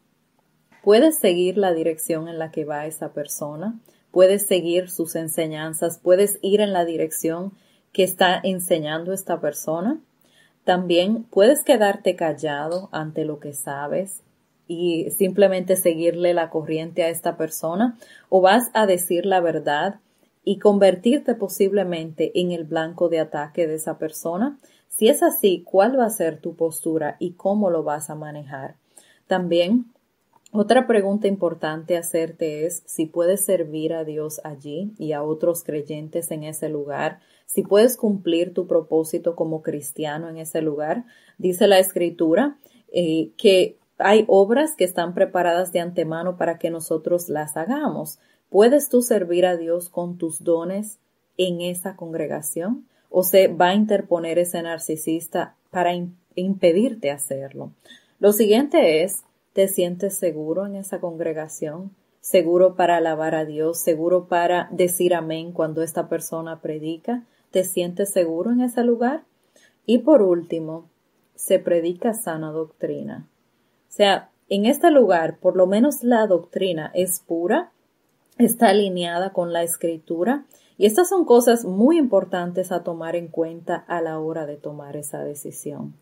[0.83, 3.79] puedes seguir la dirección en la que va esa persona,
[4.11, 7.53] puedes seguir sus enseñanzas, puedes ir en la dirección
[7.93, 9.99] que está enseñando esta persona.
[10.63, 14.21] También puedes quedarte callado ante lo que sabes
[14.67, 17.97] y simplemente seguirle la corriente a esta persona
[18.29, 19.99] o vas a decir la verdad
[20.43, 24.57] y convertirte posiblemente en el blanco de ataque de esa persona.
[24.91, 28.75] Si es así, ¿cuál va a ser tu postura y cómo lo vas a manejar?
[29.25, 29.85] También
[30.53, 36.29] otra pregunta importante hacerte es si puedes servir a Dios allí y a otros creyentes
[36.29, 41.05] en ese lugar, si puedes cumplir tu propósito como cristiano en ese lugar.
[41.37, 42.57] Dice la escritura
[42.91, 48.19] eh, que hay obras que están preparadas de antemano para que nosotros las hagamos.
[48.49, 50.99] ¿Puedes tú servir a Dios con tus dones
[51.37, 52.87] en esa congregación?
[53.11, 55.91] ¿O se va a interponer ese narcisista para
[56.33, 57.71] impedirte hacerlo?
[58.19, 61.91] Lo siguiente es, ¿Te sientes seguro en esa congregación?
[62.21, 63.79] ¿Seguro para alabar a Dios?
[63.79, 67.25] ¿Seguro para decir amén cuando esta persona predica?
[67.51, 69.23] ¿Te sientes seguro en ese lugar?
[69.85, 70.89] Y por último,
[71.35, 73.27] se predica sana doctrina.
[73.89, 77.71] O sea, en este lugar, por lo menos la doctrina es pura,
[78.37, 80.45] está alineada con la escritura
[80.77, 84.95] y estas son cosas muy importantes a tomar en cuenta a la hora de tomar
[84.95, 85.93] esa decisión.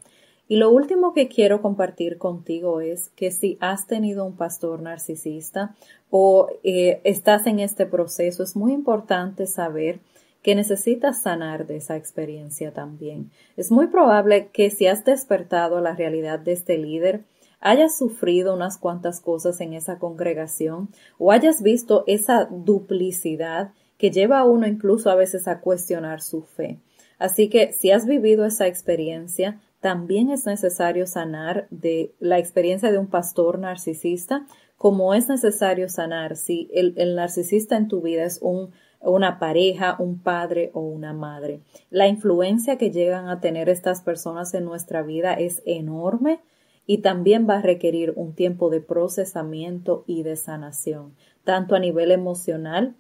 [0.48, 5.76] Y lo último que quiero compartir contigo es que si has tenido un pastor narcisista
[6.10, 10.00] o eh, estás en este proceso, es muy importante saber
[10.42, 13.30] que necesitas sanar de esa experiencia también.
[13.58, 17.26] Es muy probable que si has despertado a la realidad de este líder,
[17.60, 24.40] hayas sufrido unas cuantas cosas en esa congregación o hayas visto esa duplicidad que lleva
[24.40, 26.80] a uno incluso a veces a cuestionar su fe.
[27.20, 32.98] Así que si has vivido esa experiencia, también es necesario sanar de la experiencia de
[32.98, 38.72] un pastor narcisista, como es necesario sanar si el, narcisista en tu vida es un,
[39.02, 41.60] una pareja, un padre o una madre.
[41.90, 46.40] La influencia que llegan a tener estas personas en nuestra vida es enorme
[46.86, 52.12] y también va a requerir un tiempo de procesamiento y de sanación, tanto a nivel
[52.12, 52.96] emocional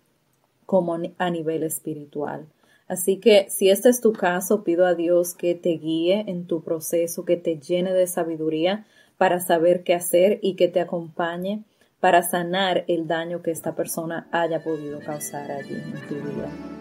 [0.70, 2.46] como a nivel espiritual.
[2.88, 6.62] Así que si este es tu caso, pido a Dios que te guíe en tu
[6.62, 8.86] proceso, que te llene de sabiduría
[9.18, 11.64] para saber qué hacer y que te acompañe
[12.00, 16.79] para sanar el daño que esta persona haya podido causar allí en tu vida.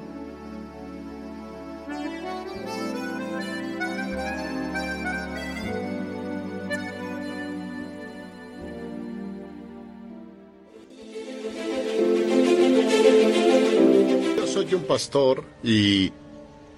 [14.76, 16.12] Un pastor y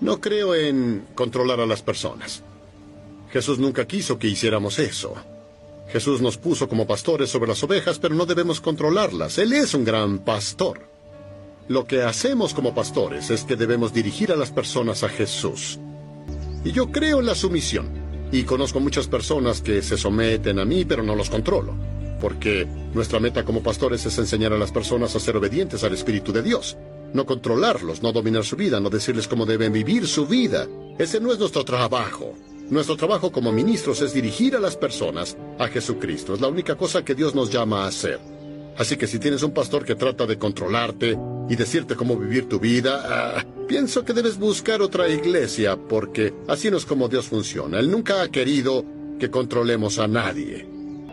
[0.01, 2.43] no creo en controlar a las personas.
[3.31, 5.15] Jesús nunca quiso que hiciéramos eso.
[5.89, 9.39] Jesús nos puso como pastores sobre las ovejas, pero no debemos controlarlas.
[9.39, 10.81] Él es un gran pastor.
[11.69, 15.79] Lo que hacemos como pastores es que debemos dirigir a las personas a Jesús.
[16.65, 17.89] Y yo creo en la sumisión.
[18.33, 21.75] Y conozco muchas personas que se someten a mí, pero no los controlo.
[22.21, 26.33] Porque nuestra meta como pastores es enseñar a las personas a ser obedientes al Espíritu
[26.33, 26.77] de Dios
[27.13, 30.67] no controlarlos, no dominar su vida, no decirles cómo deben vivir su vida.
[30.99, 32.35] Ese no es nuestro trabajo.
[32.71, 36.35] Nuestro trabajo como ministros es dirigir a las personas a Jesucristo.
[36.35, 38.21] Es la única cosa que Dios nos llama a hacer.
[38.79, 41.19] Así que si tienes un pastor que trata de controlarte
[41.49, 46.71] y decirte cómo vivir tu vida, ah, pienso que debes buscar otra iglesia porque así
[46.71, 47.81] no es como Dios funciona.
[47.81, 48.85] Él nunca ha querido
[49.19, 50.67] que controlemos a nadie.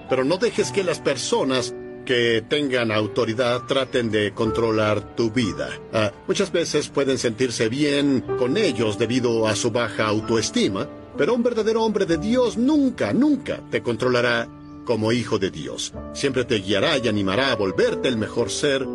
[0.09, 1.73] Pero no dejes que las personas
[2.07, 5.69] que tengan autoridad traten de controlar tu vida.
[5.91, 11.43] Ah, muchas veces pueden sentirse bien con ellos debido a su baja autoestima, pero un
[11.43, 14.47] verdadero hombre de Dios nunca, nunca te controlará
[14.85, 15.93] como hijo de Dios.
[16.13, 18.87] Siempre te guiará y animará a volverte el mejor ser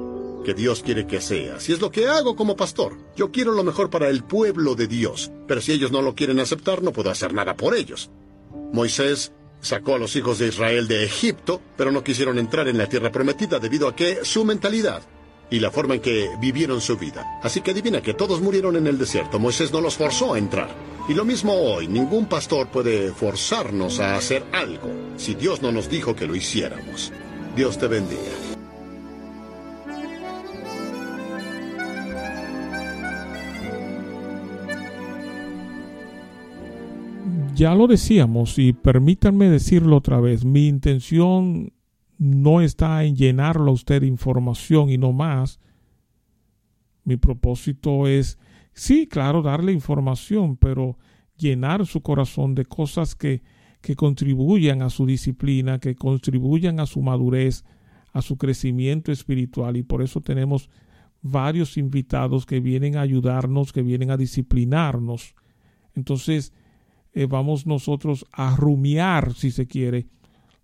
[0.42, 1.68] que Dios quiere que seas.
[1.68, 2.96] Y es lo que hago como pastor.
[3.14, 6.40] Yo quiero lo mejor para el pueblo de Dios, pero si ellos no lo quieren
[6.40, 8.10] aceptar, no puedo hacer nada por ellos.
[8.72, 12.88] Moisés Sacó a los hijos de Israel de Egipto, pero no quisieron entrar en la
[12.88, 15.02] tierra prometida debido a que su mentalidad
[15.50, 17.38] y la forma en que vivieron su vida.
[17.42, 19.38] Así que adivina que todos murieron en el desierto.
[19.38, 20.74] Moisés no los forzó a entrar.
[21.08, 25.88] Y lo mismo hoy, ningún pastor puede forzarnos a hacer algo si Dios no nos
[25.88, 27.12] dijo que lo hiciéramos.
[27.54, 28.51] Dios te bendiga.
[37.54, 41.72] Ya lo decíamos y permítanme decirlo otra vez, mi intención
[42.18, 45.60] no está en llenarlo a usted de información y no más.
[47.04, 48.38] Mi propósito es,
[48.72, 50.98] sí, claro, darle información, pero
[51.36, 53.42] llenar su corazón de cosas que,
[53.80, 57.64] que contribuyan a su disciplina, que contribuyan a su madurez,
[58.12, 60.70] a su crecimiento espiritual y por eso tenemos
[61.22, 65.34] varios invitados que vienen a ayudarnos, que vienen a disciplinarnos.
[65.94, 66.52] Entonces,
[67.14, 70.06] eh, vamos nosotros a rumiar, si se quiere,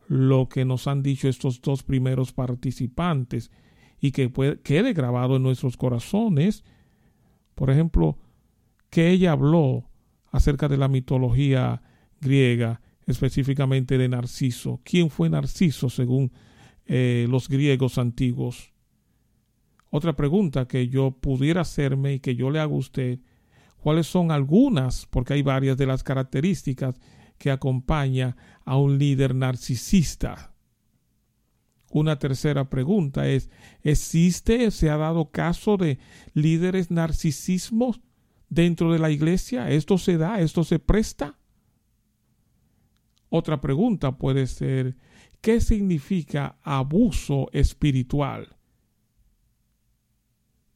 [0.07, 3.51] lo que nos han dicho estos dos primeros participantes
[4.01, 4.33] y que
[4.63, 6.65] quede grabado en nuestros corazones.
[7.55, 8.19] Por ejemplo,
[8.91, 9.91] que ella habló
[10.31, 11.83] acerca de la mitología
[12.21, 14.81] griega, específicamente de Narciso.
[14.85, 16.33] ¿Quién fue Narciso según
[16.87, 18.73] eh, los griegos antiguos?
[19.91, 23.21] Otra pregunta que yo pudiera hacerme y que yo le hago usted,
[23.81, 27.01] ¿cuáles son algunas, porque hay varias de las características
[27.39, 30.55] que acompaña a un líder narcisista?
[31.91, 33.51] Una tercera pregunta es,
[33.83, 35.99] ¿existe, se ha dado caso de
[36.35, 38.01] líderes narcisismos
[38.51, 39.71] dentro de la iglesia?
[39.71, 40.41] ¿Esto se da?
[40.41, 41.39] ¿Esto se presta?
[43.31, 44.97] Otra pregunta puede ser,
[45.41, 48.58] ¿qué significa abuso espiritual?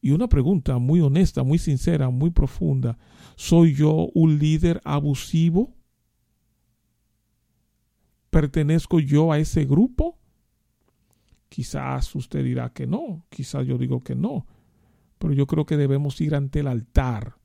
[0.03, 2.97] Y una pregunta muy honesta, muy sincera, muy profunda,
[3.37, 5.77] ¿soy yo un líder abusivo?
[8.29, 10.19] ¿Pertenezco yo a ese grupo?
[11.47, 14.45] Quizás usted dirá que no, quizás yo digo que no,
[15.19, 17.37] pero yo creo que debemos ir ante el altar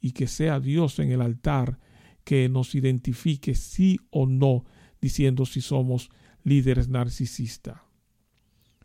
[0.00, 1.78] y que sea Dios en el altar
[2.24, 4.64] que nos identifique sí o no,
[4.98, 6.08] diciendo si somos
[6.42, 7.82] líderes narcisistas.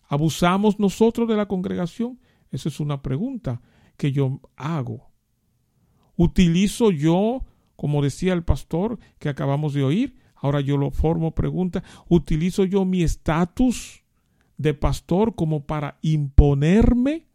[0.10, 2.20] ¿Abusamos nosotros de la congregación?
[2.52, 3.62] Esa es una pregunta
[3.98, 5.12] que yo hago.
[6.16, 7.45] ¿Utilizo yo,
[7.76, 12.86] como decía el pastor que acabamos de oír, ahora yo lo formo pregunta, ¿utilizo yo
[12.86, 14.04] mi estatus
[14.58, 17.28] de pastor como para imponerme?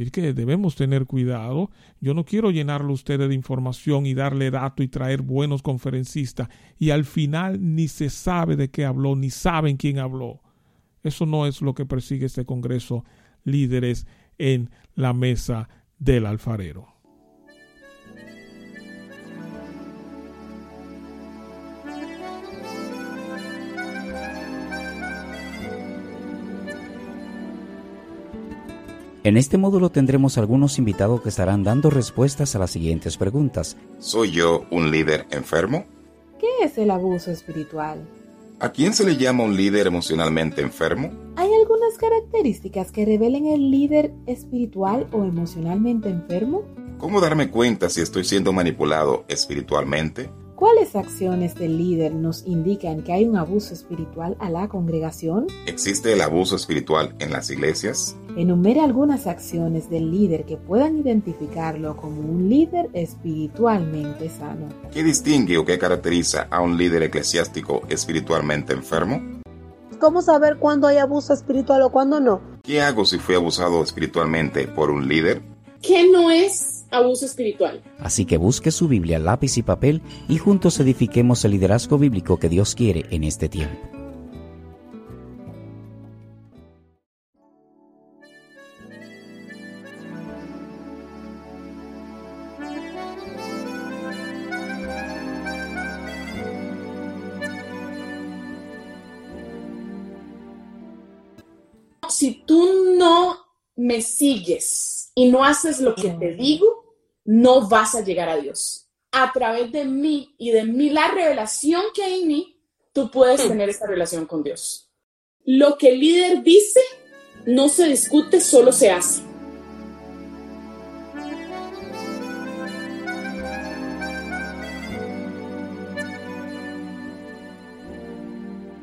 [0.00, 1.70] Es que debemos tener cuidado.
[2.00, 6.48] Yo no quiero llenarle a ustedes de información y darle dato y traer buenos conferencistas
[6.78, 10.40] y al final ni se sabe de qué habló, ni saben quién habló.
[11.02, 13.04] Eso no es lo que persigue este Congreso
[13.44, 14.06] líderes
[14.38, 17.00] en la mesa del alfarero.
[29.22, 33.76] En este módulo tendremos algunos invitados que estarán dando respuestas a las siguientes preguntas.
[33.98, 35.84] ¿Soy yo un líder enfermo?
[36.38, 38.00] ¿Qué es el abuso espiritual?
[38.62, 41.10] ¿A quién se le llama un líder emocionalmente enfermo?
[41.36, 46.64] ¿Hay algunas características que revelen el líder espiritual o emocionalmente enfermo?
[46.98, 50.28] ¿Cómo darme cuenta si estoy siendo manipulado espiritualmente?
[50.60, 55.46] ¿Cuáles acciones del líder nos indican que hay un abuso espiritual a la congregación?
[55.64, 58.14] ¿Existe el abuso espiritual en las iglesias?
[58.36, 64.68] Enumere algunas acciones del líder que puedan identificarlo como un líder espiritualmente sano.
[64.92, 69.40] ¿Qué distingue o qué caracteriza a un líder eclesiástico espiritualmente enfermo?
[69.98, 72.42] ¿Cómo saber cuándo hay abuso espiritual o cuándo no?
[72.62, 75.40] ¿Qué hago si fui abusado espiritualmente por un líder?
[75.80, 77.82] ¿Qué no es abuso espiritual.
[77.98, 82.48] Así que busque su Biblia, lápiz y papel y juntos edifiquemos el liderazgo bíblico que
[82.48, 83.78] Dios quiere en este tiempo.
[102.08, 102.68] Si tú
[102.98, 103.38] no
[103.76, 106.94] me sigues y no haces lo que te digo,
[107.24, 108.88] no vas a llegar a Dios.
[109.12, 112.56] A través de mí y de mí, la revelación que hay en mí,
[112.92, 114.90] tú puedes tener esta relación con Dios.
[115.44, 116.80] Lo que el líder dice
[117.46, 119.22] no se discute, solo se hace.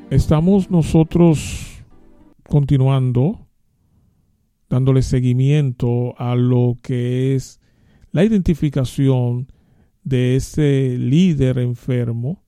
[0.09, 1.83] Estamos nosotros
[2.49, 3.46] continuando
[4.69, 7.59] dándole seguimiento a lo que es
[8.11, 9.51] la identificación
[10.03, 12.43] de ese líder enfermo,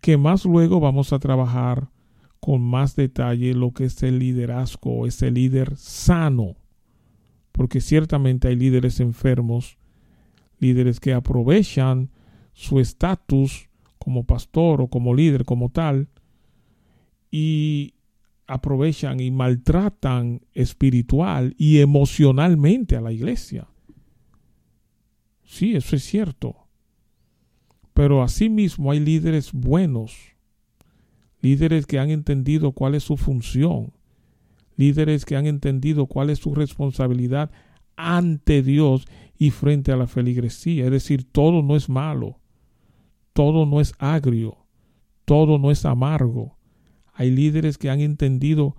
[0.00, 1.90] que más luego vamos a trabajar
[2.40, 6.56] con más detalle lo que es el liderazgo, ese líder sano,
[7.50, 9.78] porque ciertamente hay líderes enfermos,
[10.58, 12.10] líderes que aprovechan
[12.52, 16.08] su estatus como pastor o como líder como tal,
[17.30, 17.95] y
[18.46, 23.68] aprovechan y maltratan espiritual y emocionalmente a la iglesia.
[25.44, 26.56] Sí, eso es cierto.
[27.92, 30.16] Pero asimismo hay líderes buenos,
[31.40, 33.92] líderes que han entendido cuál es su función,
[34.76, 37.50] líderes que han entendido cuál es su responsabilidad
[37.96, 39.06] ante Dios
[39.38, 40.84] y frente a la feligresía.
[40.84, 42.38] Es decir, todo no es malo,
[43.32, 44.58] todo no es agrio,
[45.24, 46.55] todo no es amargo
[47.16, 48.76] Hay líderes que han entendido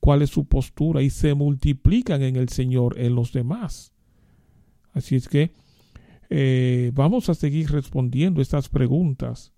[0.00, 3.94] cuál es su postura y se multiplican en el Señor, en los demás.
[4.92, 5.52] Así es que
[6.28, 9.54] eh, vamos a seguir respondiendo estas preguntas.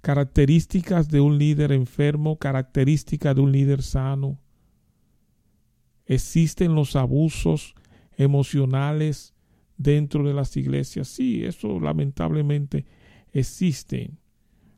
[0.00, 4.40] Características de un líder enfermo, características de un líder sano.
[6.06, 7.76] ¿Existen los abusos
[8.16, 9.34] emocionales
[9.76, 11.06] dentro de las iglesias?
[11.06, 12.86] Sí, eso lamentablemente
[13.32, 14.10] existe.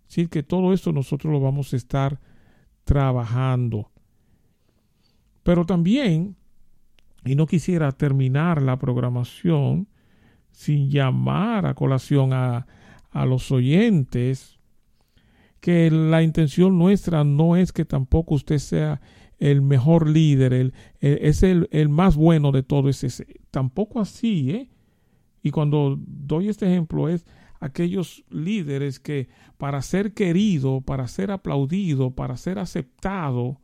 [0.06, 2.20] Así que todo esto nosotros lo vamos a estar
[2.84, 3.90] trabajando.
[5.42, 6.36] Pero también,
[7.24, 9.88] y no quisiera terminar la programación
[10.50, 12.66] sin llamar a colación a,
[13.10, 14.58] a los oyentes,
[15.60, 19.00] que la intención nuestra no es que tampoco usted sea
[19.38, 24.70] el mejor líder, el, es el, el, más bueno de todo, ese, tampoco así, ¿eh?
[25.42, 27.26] Y cuando doy este ejemplo es
[27.62, 33.60] aquellos líderes que para ser querido, para ser aplaudido, para ser aceptado,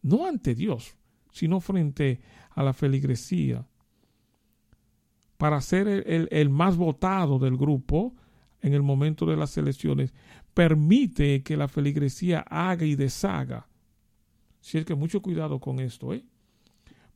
[0.00, 0.96] no ante Dios,
[1.30, 2.22] sino frente
[2.52, 3.66] a la feligresía,
[5.36, 8.14] para ser el, más votado del grupo
[8.62, 10.14] en el momento de las elecciones,
[10.54, 13.68] permite que la feligresía haga y deshaga.
[14.62, 16.24] Si es que mucho cuidado con esto, ¿eh?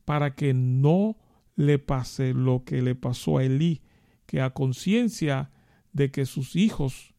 [0.05, 1.17] Para que no
[1.55, 3.81] le pase lo que le pasó a Elí,
[4.27, 5.49] que a conciencia
[5.93, 7.13] de que sus hijos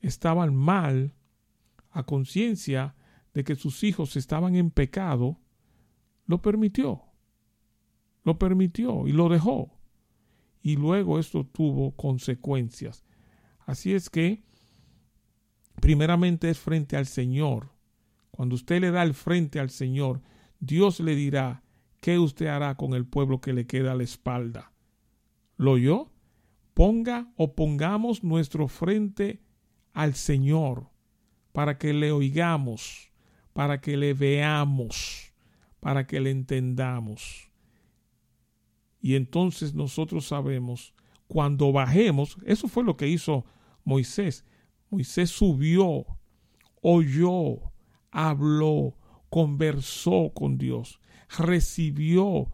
[0.00, 1.14] estaban mal,
[1.90, 2.94] a conciencia
[3.34, 5.38] de que sus hijos estaban en pecado,
[6.26, 7.02] lo permitió.
[8.24, 9.72] Lo permitió y lo dejó.
[10.62, 13.04] Y luego esto tuvo consecuencias.
[13.60, 14.42] Así es que,
[15.80, 17.70] primeramente es frente al Señor.
[18.30, 20.20] Cuando usted le da el frente al Señor,
[20.60, 21.62] Dios le dirá
[22.00, 24.72] qué usted hará con el pueblo que le queda a la espalda.
[25.56, 26.10] ¿Lo oyó?
[26.78, 29.42] Ponga o pongamos nuestro frente
[29.94, 30.88] al Señor
[31.50, 33.10] para que le oigamos,
[33.52, 35.32] para que le veamos,
[35.80, 37.50] para que le entendamos.
[39.00, 40.94] Y entonces nosotros sabemos,
[41.26, 43.44] cuando bajemos, eso fue lo que hizo
[43.82, 44.44] Moisés.
[44.88, 46.06] Moisés subió,
[46.80, 47.72] oyó,
[48.12, 48.96] habló,
[49.30, 51.00] conversó con Dios,
[51.40, 52.52] recibió,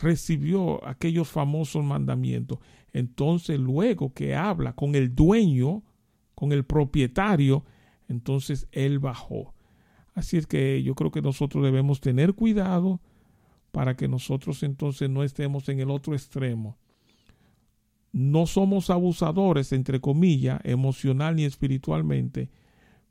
[0.00, 2.58] recibió aquellos famosos mandamientos.
[2.92, 5.82] Entonces luego que habla con el dueño,
[6.34, 7.64] con el propietario,
[8.08, 9.54] entonces él bajó.
[10.14, 13.00] Así es que yo creo que nosotros debemos tener cuidado
[13.70, 16.76] para que nosotros entonces no estemos en el otro extremo.
[18.12, 22.50] No somos abusadores, entre comillas, emocional ni espiritualmente,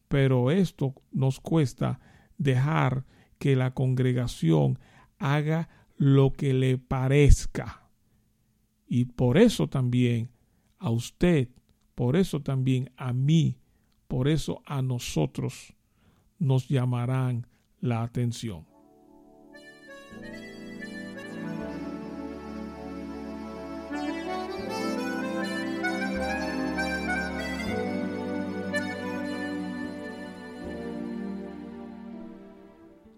[0.10, 2.02] pero esto nos cuesta
[2.38, 3.06] dejar
[3.38, 4.78] que la congregación
[5.18, 5.70] haga
[6.00, 7.90] lo que le parezca.
[8.88, 10.32] Y por eso también
[10.80, 11.50] a usted,
[11.94, 13.58] por eso también a mí,
[14.08, 15.76] por eso a nosotros
[16.40, 17.46] nos llamarán
[17.82, 18.66] la atención.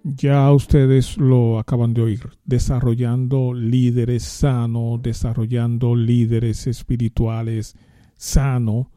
[0.04, 7.76] Ya ustedes lo acaban de oír, desarrollando líderes sanos, desarrollando líderes espirituales
[8.16, 8.90] sano,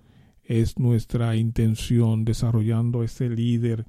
[0.42, 3.86] es nuestra intención, desarrollando ese líder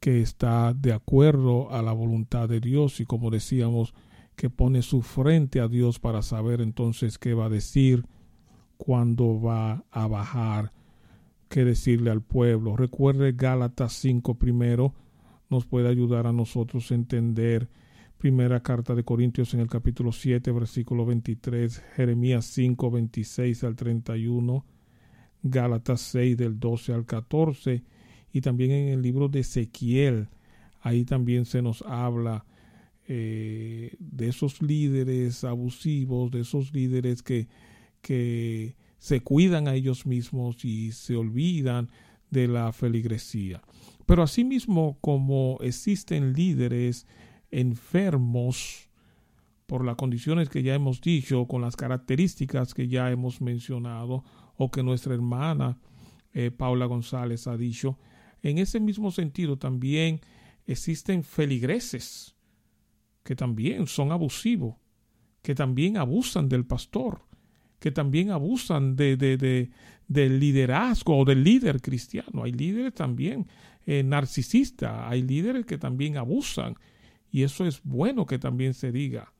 [0.00, 3.94] que está de acuerdo a la voluntad de Dios y como decíamos,
[4.36, 8.04] que pone su frente a Dios para saber entonces qué va a decir,
[8.76, 10.72] cuándo va a bajar,
[11.48, 12.76] qué decirle al pueblo.
[12.76, 14.94] Recuerde Gálatas 5 primero,
[15.50, 17.68] nos puede ayudar a nosotros a entender
[18.16, 24.64] primera carta de Corintios en el capítulo 7, versículo 23, Jeremías 5, 26 al 31,
[25.42, 27.82] Gálatas 6 del 12 al 14
[28.32, 30.28] y también en el libro de Ezequiel.
[30.82, 32.44] Ahí también se nos habla
[33.08, 37.48] eh, de esos líderes abusivos, de esos líderes que,
[38.02, 41.88] que se cuidan a ellos mismos y se olvidan
[42.30, 43.62] de la feligresía.
[44.10, 47.06] Pero asimismo, como existen líderes
[47.52, 48.90] enfermos
[49.66, 54.24] por las condiciones que ya hemos dicho, con las características que ya hemos mencionado,
[54.56, 55.78] o que nuestra hermana
[56.32, 58.00] eh, Paula González ha dicho,
[58.42, 60.18] en ese mismo sentido también
[60.66, 62.34] existen feligreses
[63.22, 64.74] que también son abusivos,
[65.40, 67.20] que también abusan del pastor,
[67.78, 69.70] que también abusan de, de,
[70.08, 72.42] del liderazgo o del líder cristiano.
[72.42, 73.46] Hay líderes también
[73.86, 76.74] eh, narcisistas, hay líderes que también abusan
[77.30, 79.32] y eso es bueno que también se diga.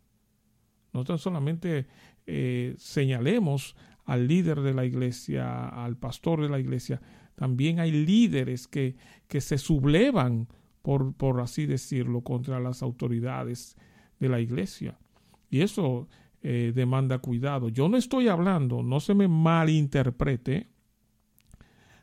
[0.93, 1.86] No tan solamente
[2.26, 7.01] eh, señalemos al líder de la iglesia, al pastor de la iglesia,
[7.34, 8.97] también hay líderes que,
[9.28, 10.49] que se sublevan,
[10.82, 13.76] por, por así decirlo, contra las autoridades
[14.18, 14.99] de la iglesia.
[15.51, 16.09] Y eso
[16.43, 17.68] eh, demanda cuidado.
[17.68, 20.70] Yo no estoy hablando, no se me malinterprete,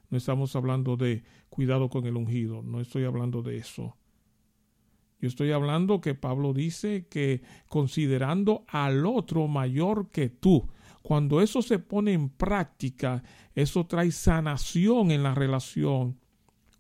[0.10, 3.96] no estamos hablando de cuidado con el ungido, no estoy hablando de eso.
[5.20, 10.70] Yo estoy hablando que Pablo dice que considerando al otro mayor que tú,
[11.02, 13.24] cuando eso se pone en práctica,
[13.56, 16.20] eso trae sanación en la relación.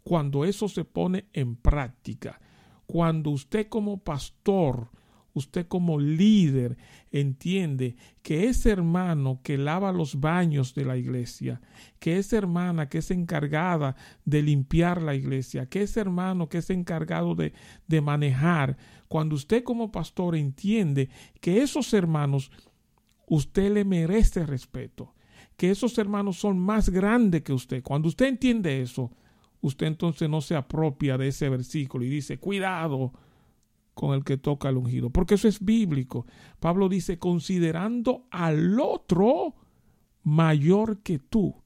[0.03, 2.39] Cuando eso se pone en práctica,
[2.85, 4.89] cuando usted como pastor
[5.37, 6.77] usted como líder
[7.11, 11.61] entiende que ese hermano que lava los baños de la iglesia,
[11.99, 16.69] que esa hermana que es encargada de limpiar la iglesia, que ese hermano que es
[16.69, 17.53] encargado de,
[17.87, 18.77] de manejar,
[19.07, 21.09] cuando usted como pastor entiende
[21.39, 22.51] que esos hermanos
[23.27, 25.13] usted le merece respeto,
[25.55, 29.11] que esos hermanos son más grandes que usted, cuando usted entiende eso,
[29.61, 33.13] usted entonces no se apropia de ese versículo y dice, cuidado,
[33.97, 36.27] con el que toca el ungido, porque eso es bíblico.
[36.59, 39.55] Pablo dice, considerando al otro
[40.21, 41.63] mayor que tú.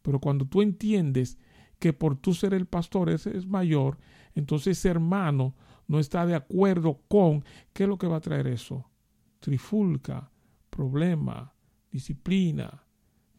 [0.00, 1.36] Pero cuando tú entiendes
[1.78, 3.98] que por tú ser el pastor ese es mayor,
[4.34, 5.54] entonces ese hermano
[5.86, 7.44] no está de acuerdo con
[7.74, 8.90] qué es lo que va a traer eso.
[9.38, 10.32] Trifulca,
[10.70, 11.52] problema,
[11.90, 12.84] disciplina,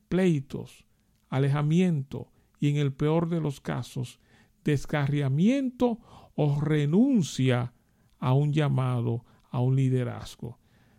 [0.09, 0.86] pleitos,
[1.28, 4.19] alejamiento y en el peor de los casos,
[4.63, 5.97] descarriamiento
[6.36, 7.74] o renuncia
[8.22, 10.57] a un llamado, a un liderazgo.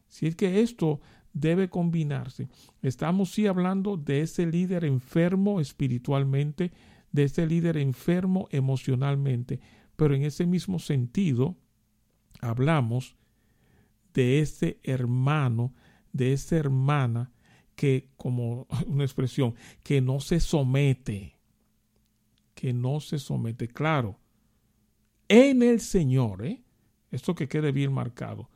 [0.08, 1.00] Si es que esto
[1.32, 2.48] debe combinarse.
[2.82, 6.72] Estamos sí hablando de ese líder enfermo espiritualmente,
[7.10, 9.60] de ese líder enfermo emocionalmente,
[9.96, 11.56] pero en ese mismo sentido
[12.40, 13.16] hablamos
[14.12, 15.74] de ese hermano,
[16.12, 17.32] de esa hermana
[17.74, 21.38] que, como una expresión, que no se somete,
[22.54, 24.18] que no se somete, claro,
[25.28, 26.62] en el Señor, ¿eh?
[27.12, 28.48] Esto que quede bien marcado.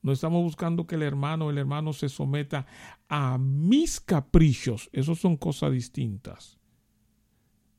[0.00, 2.66] No estamos buscando que el hermano o el hermano se someta
[3.08, 4.88] a mis caprichos.
[4.92, 6.58] Esos son cosas distintas.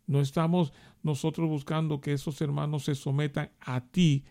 [0.06, 4.26] No estamos nosotros buscando que esos hermanos se sometan a ti,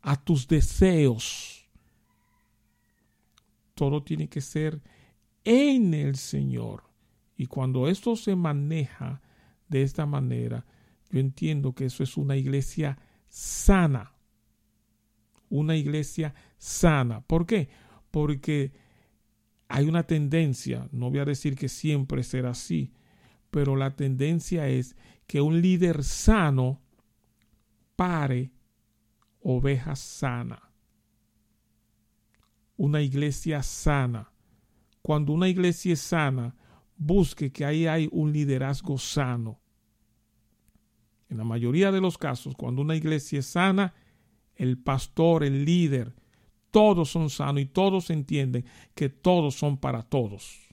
[0.00, 1.68] a tus deseos.
[3.74, 4.82] Todo tiene que ser
[5.44, 6.84] en el Señor.
[7.36, 9.20] Y cuando esto se maneja
[9.68, 10.66] de esta manera,
[11.10, 12.98] yo entiendo que eso es una iglesia
[13.28, 14.17] sana
[15.48, 17.20] una iglesia sana.
[17.22, 17.68] ¿Por qué?
[18.10, 18.72] Porque
[19.68, 22.92] hay una tendencia, no voy a decir que siempre será así,
[23.50, 24.96] pero la tendencia es
[25.26, 26.80] que un líder sano
[27.96, 28.50] pare
[29.40, 30.62] ovejas sana.
[32.76, 34.32] Una iglesia sana.
[35.02, 36.54] Cuando una iglesia es sana,
[36.96, 39.60] busque que ahí hay un liderazgo sano.
[41.28, 43.94] En la mayoría de los casos, cuando una iglesia es sana,
[44.58, 46.14] el pastor, el líder,
[46.70, 50.68] todos son sanos y todos entienden que todos son para todos.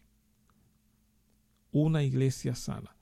[1.71, 2.95] Una iglesia sana.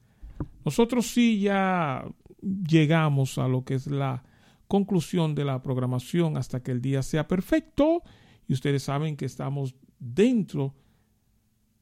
[0.64, 2.06] Nosotros sí ya
[2.42, 4.24] llegamos a lo que es la
[4.68, 8.04] conclusión de la programación hasta que el día sea perfecto
[8.48, 10.76] y ustedes saben que estamos dentro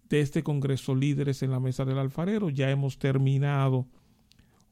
[0.10, 2.50] de este Congreso Líderes en la Mesa del Alfarero.
[2.50, 3.88] Ya hemos terminado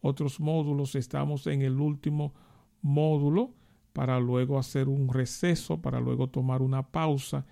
[0.02, 2.34] otros módulos, estamos en el último
[2.82, 3.54] módulo
[3.94, 7.46] para luego hacer un receso, para luego tomar una pausa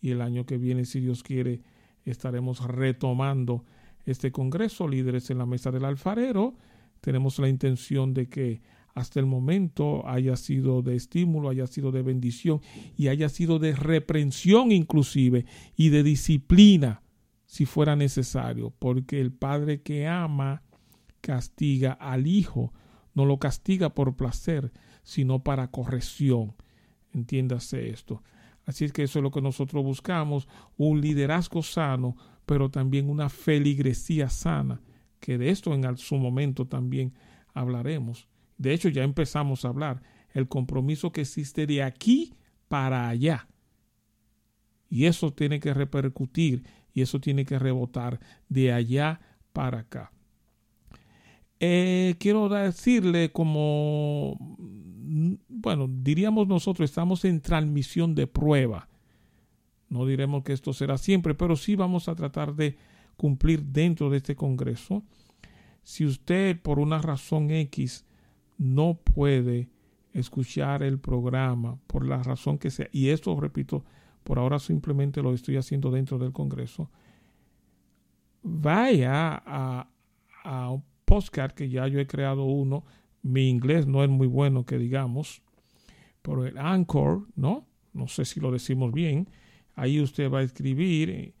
[0.00, 1.60] y el año que viene, si Dios quiere,
[2.04, 3.64] estaremos retomando
[4.06, 6.54] este Congreso, líderes en la mesa del alfarero.
[7.00, 8.60] Tenemos la intención de que
[8.94, 12.60] hasta el momento haya sido de estímulo, haya sido de bendición
[12.96, 17.02] y haya sido de reprensión inclusive y de disciplina
[17.46, 20.62] si fuera necesario, porque el Padre que ama
[21.20, 22.72] castiga al Hijo,
[23.14, 24.72] no lo castiga por placer,
[25.08, 26.54] sino para corrección.
[27.14, 28.22] Entiéndase esto.
[28.66, 30.46] Así es que eso es lo que nosotros buscamos,
[30.76, 34.82] un liderazgo sano, pero también una feligresía sana,
[35.18, 37.14] que de esto en su momento también
[37.54, 38.28] hablaremos.
[38.58, 40.02] De hecho, ya empezamos a hablar
[40.34, 42.34] el compromiso que existe de aquí
[42.68, 43.48] para allá.
[44.90, 49.22] Y eso tiene que repercutir y eso tiene que rebotar de allá
[49.54, 50.12] para acá.
[51.60, 54.36] Eh, quiero decirle como
[55.48, 58.88] bueno, diríamos nosotros, estamos en transmisión de prueba.
[59.88, 62.76] No diremos que esto será siempre, pero sí vamos a tratar de
[63.16, 65.02] cumplir dentro de este Congreso.
[65.82, 68.04] Si usted por una razón X
[68.58, 69.68] no puede
[70.12, 73.84] escuchar el programa, por la razón que sea, y esto, repito,
[74.24, 76.90] por ahora simplemente lo estoy haciendo dentro del Congreso,
[78.42, 79.88] vaya a,
[80.44, 80.82] a un
[81.54, 82.84] que ya yo he creado uno.
[83.22, 85.42] Mi inglés no es muy bueno, que digamos,
[86.22, 87.66] por el Anchor, ¿no?
[87.92, 89.28] No sé si lo decimos bien.
[89.74, 91.34] Ahí usted va a escribir eh,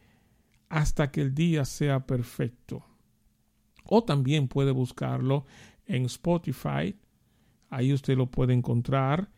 [0.68, 2.84] hasta que el día sea perfecto.
[3.84, 5.46] O también puede buscarlo
[5.86, 6.96] en Spotify.
[7.70, 9.30] Ahí usted lo puede encontrar.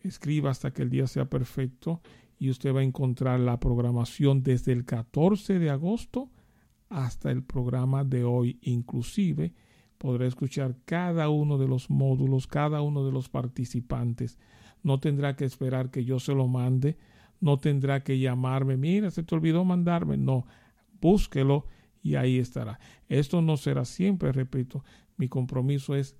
[0.00, 2.00] Escriba hasta que el día sea perfecto
[2.38, 6.30] y usted va a encontrar la programación desde el 14 de agosto
[6.88, 9.52] hasta el programa de hoy inclusive.
[9.98, 14.38] Podrá escuchar cada uno de los módulos, cada uno de los participantes.
[14.82, 16.96] No tendrá que esperar que yo se lo mande,
[17.40, 20.16] no tendrá que llamarme, mira, se te olvidó mandarme.
[20.16, 20.46] No,
[21.00, 21.66] búsquelo
[22.02, 22.78] y ahí estará.
[23.08, 24.84] Esto no será siempre, repito,
[25.16, 26.16] mi compromiso es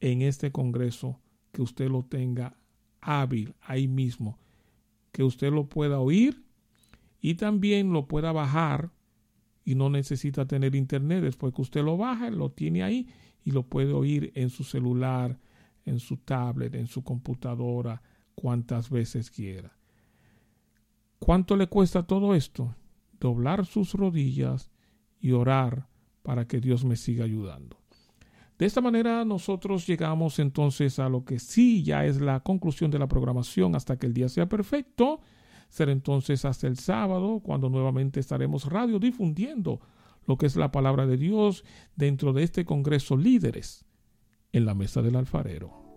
[0.00, 1.20] en este Congreso
[1.52, 2.56] que usted lo tenga
[3.00, 4.38] hábil ahí mismo,
[5.12, 6.44] que usted lo pueda oír
[7.20, 8.90] y también lo pueda bajar
[9.68, 11.22] y no necesita tener internet.
[11.22, 13.06] Después que usted lo baja, lo tiene ahí
[13.44, 15.38] y lo puede oír en su celular,
[15.84, 18.00] en su tablet, en su computadora,
[18.34, 19.76] cuantas veces quiera.
[21.18, 22.74] ¿Cuánto le cuesta todo esto?
[23.20, 24.70] Doblar sus rodillas
[25.20, 25.86] y orar
[26.22, 27.76] para que Dios me siga ayudando.
[28.58, 32.98] De esta manera nosotros llegamos entonces a lo que sí ya es la conclusión de
[32.98, 35.20] la programación hasta que el día sea perfecto.
[35.68, 39.80] Será entonces hasta el sábado cuando nuevamente estaremos radiodifundiendo
[40.26, 41.64] lo que es la palabra de Dios
[41.96, 43.84] dentro de este Congreso Líderes
[44.52, 45.88] en la Mesa del Alfarero.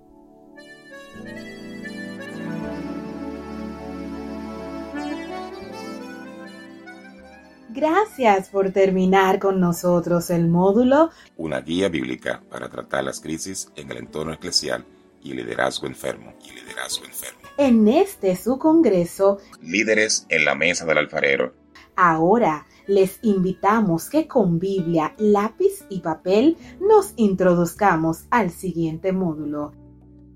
[7.74, 13.90] Gracias por terminar con nosotros el módulo Una guía bíblica para tratar las crisis en
[13.92, 14.86] el entorno eclesial
[15.24, 16.34] y liderazgo enfermo.
[16.44, 17.41] Y liderazgo enfermo.
[17.58, 21.54] En este su congreso Líderes en la mesa del alfarero.
[21.96, 29.74] Ahora les invitamos que con Biblia, lápiz y papel nos introduzcamos al siguiente módulo.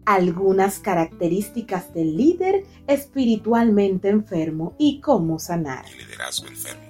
[0.05, 5.85] Algunas características del líder espiritualmente enfermo y cómo sanar.
[5.91, 6.84] Y liderazgo enfermo.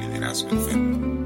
[0.00, 1.17] Liderazgo.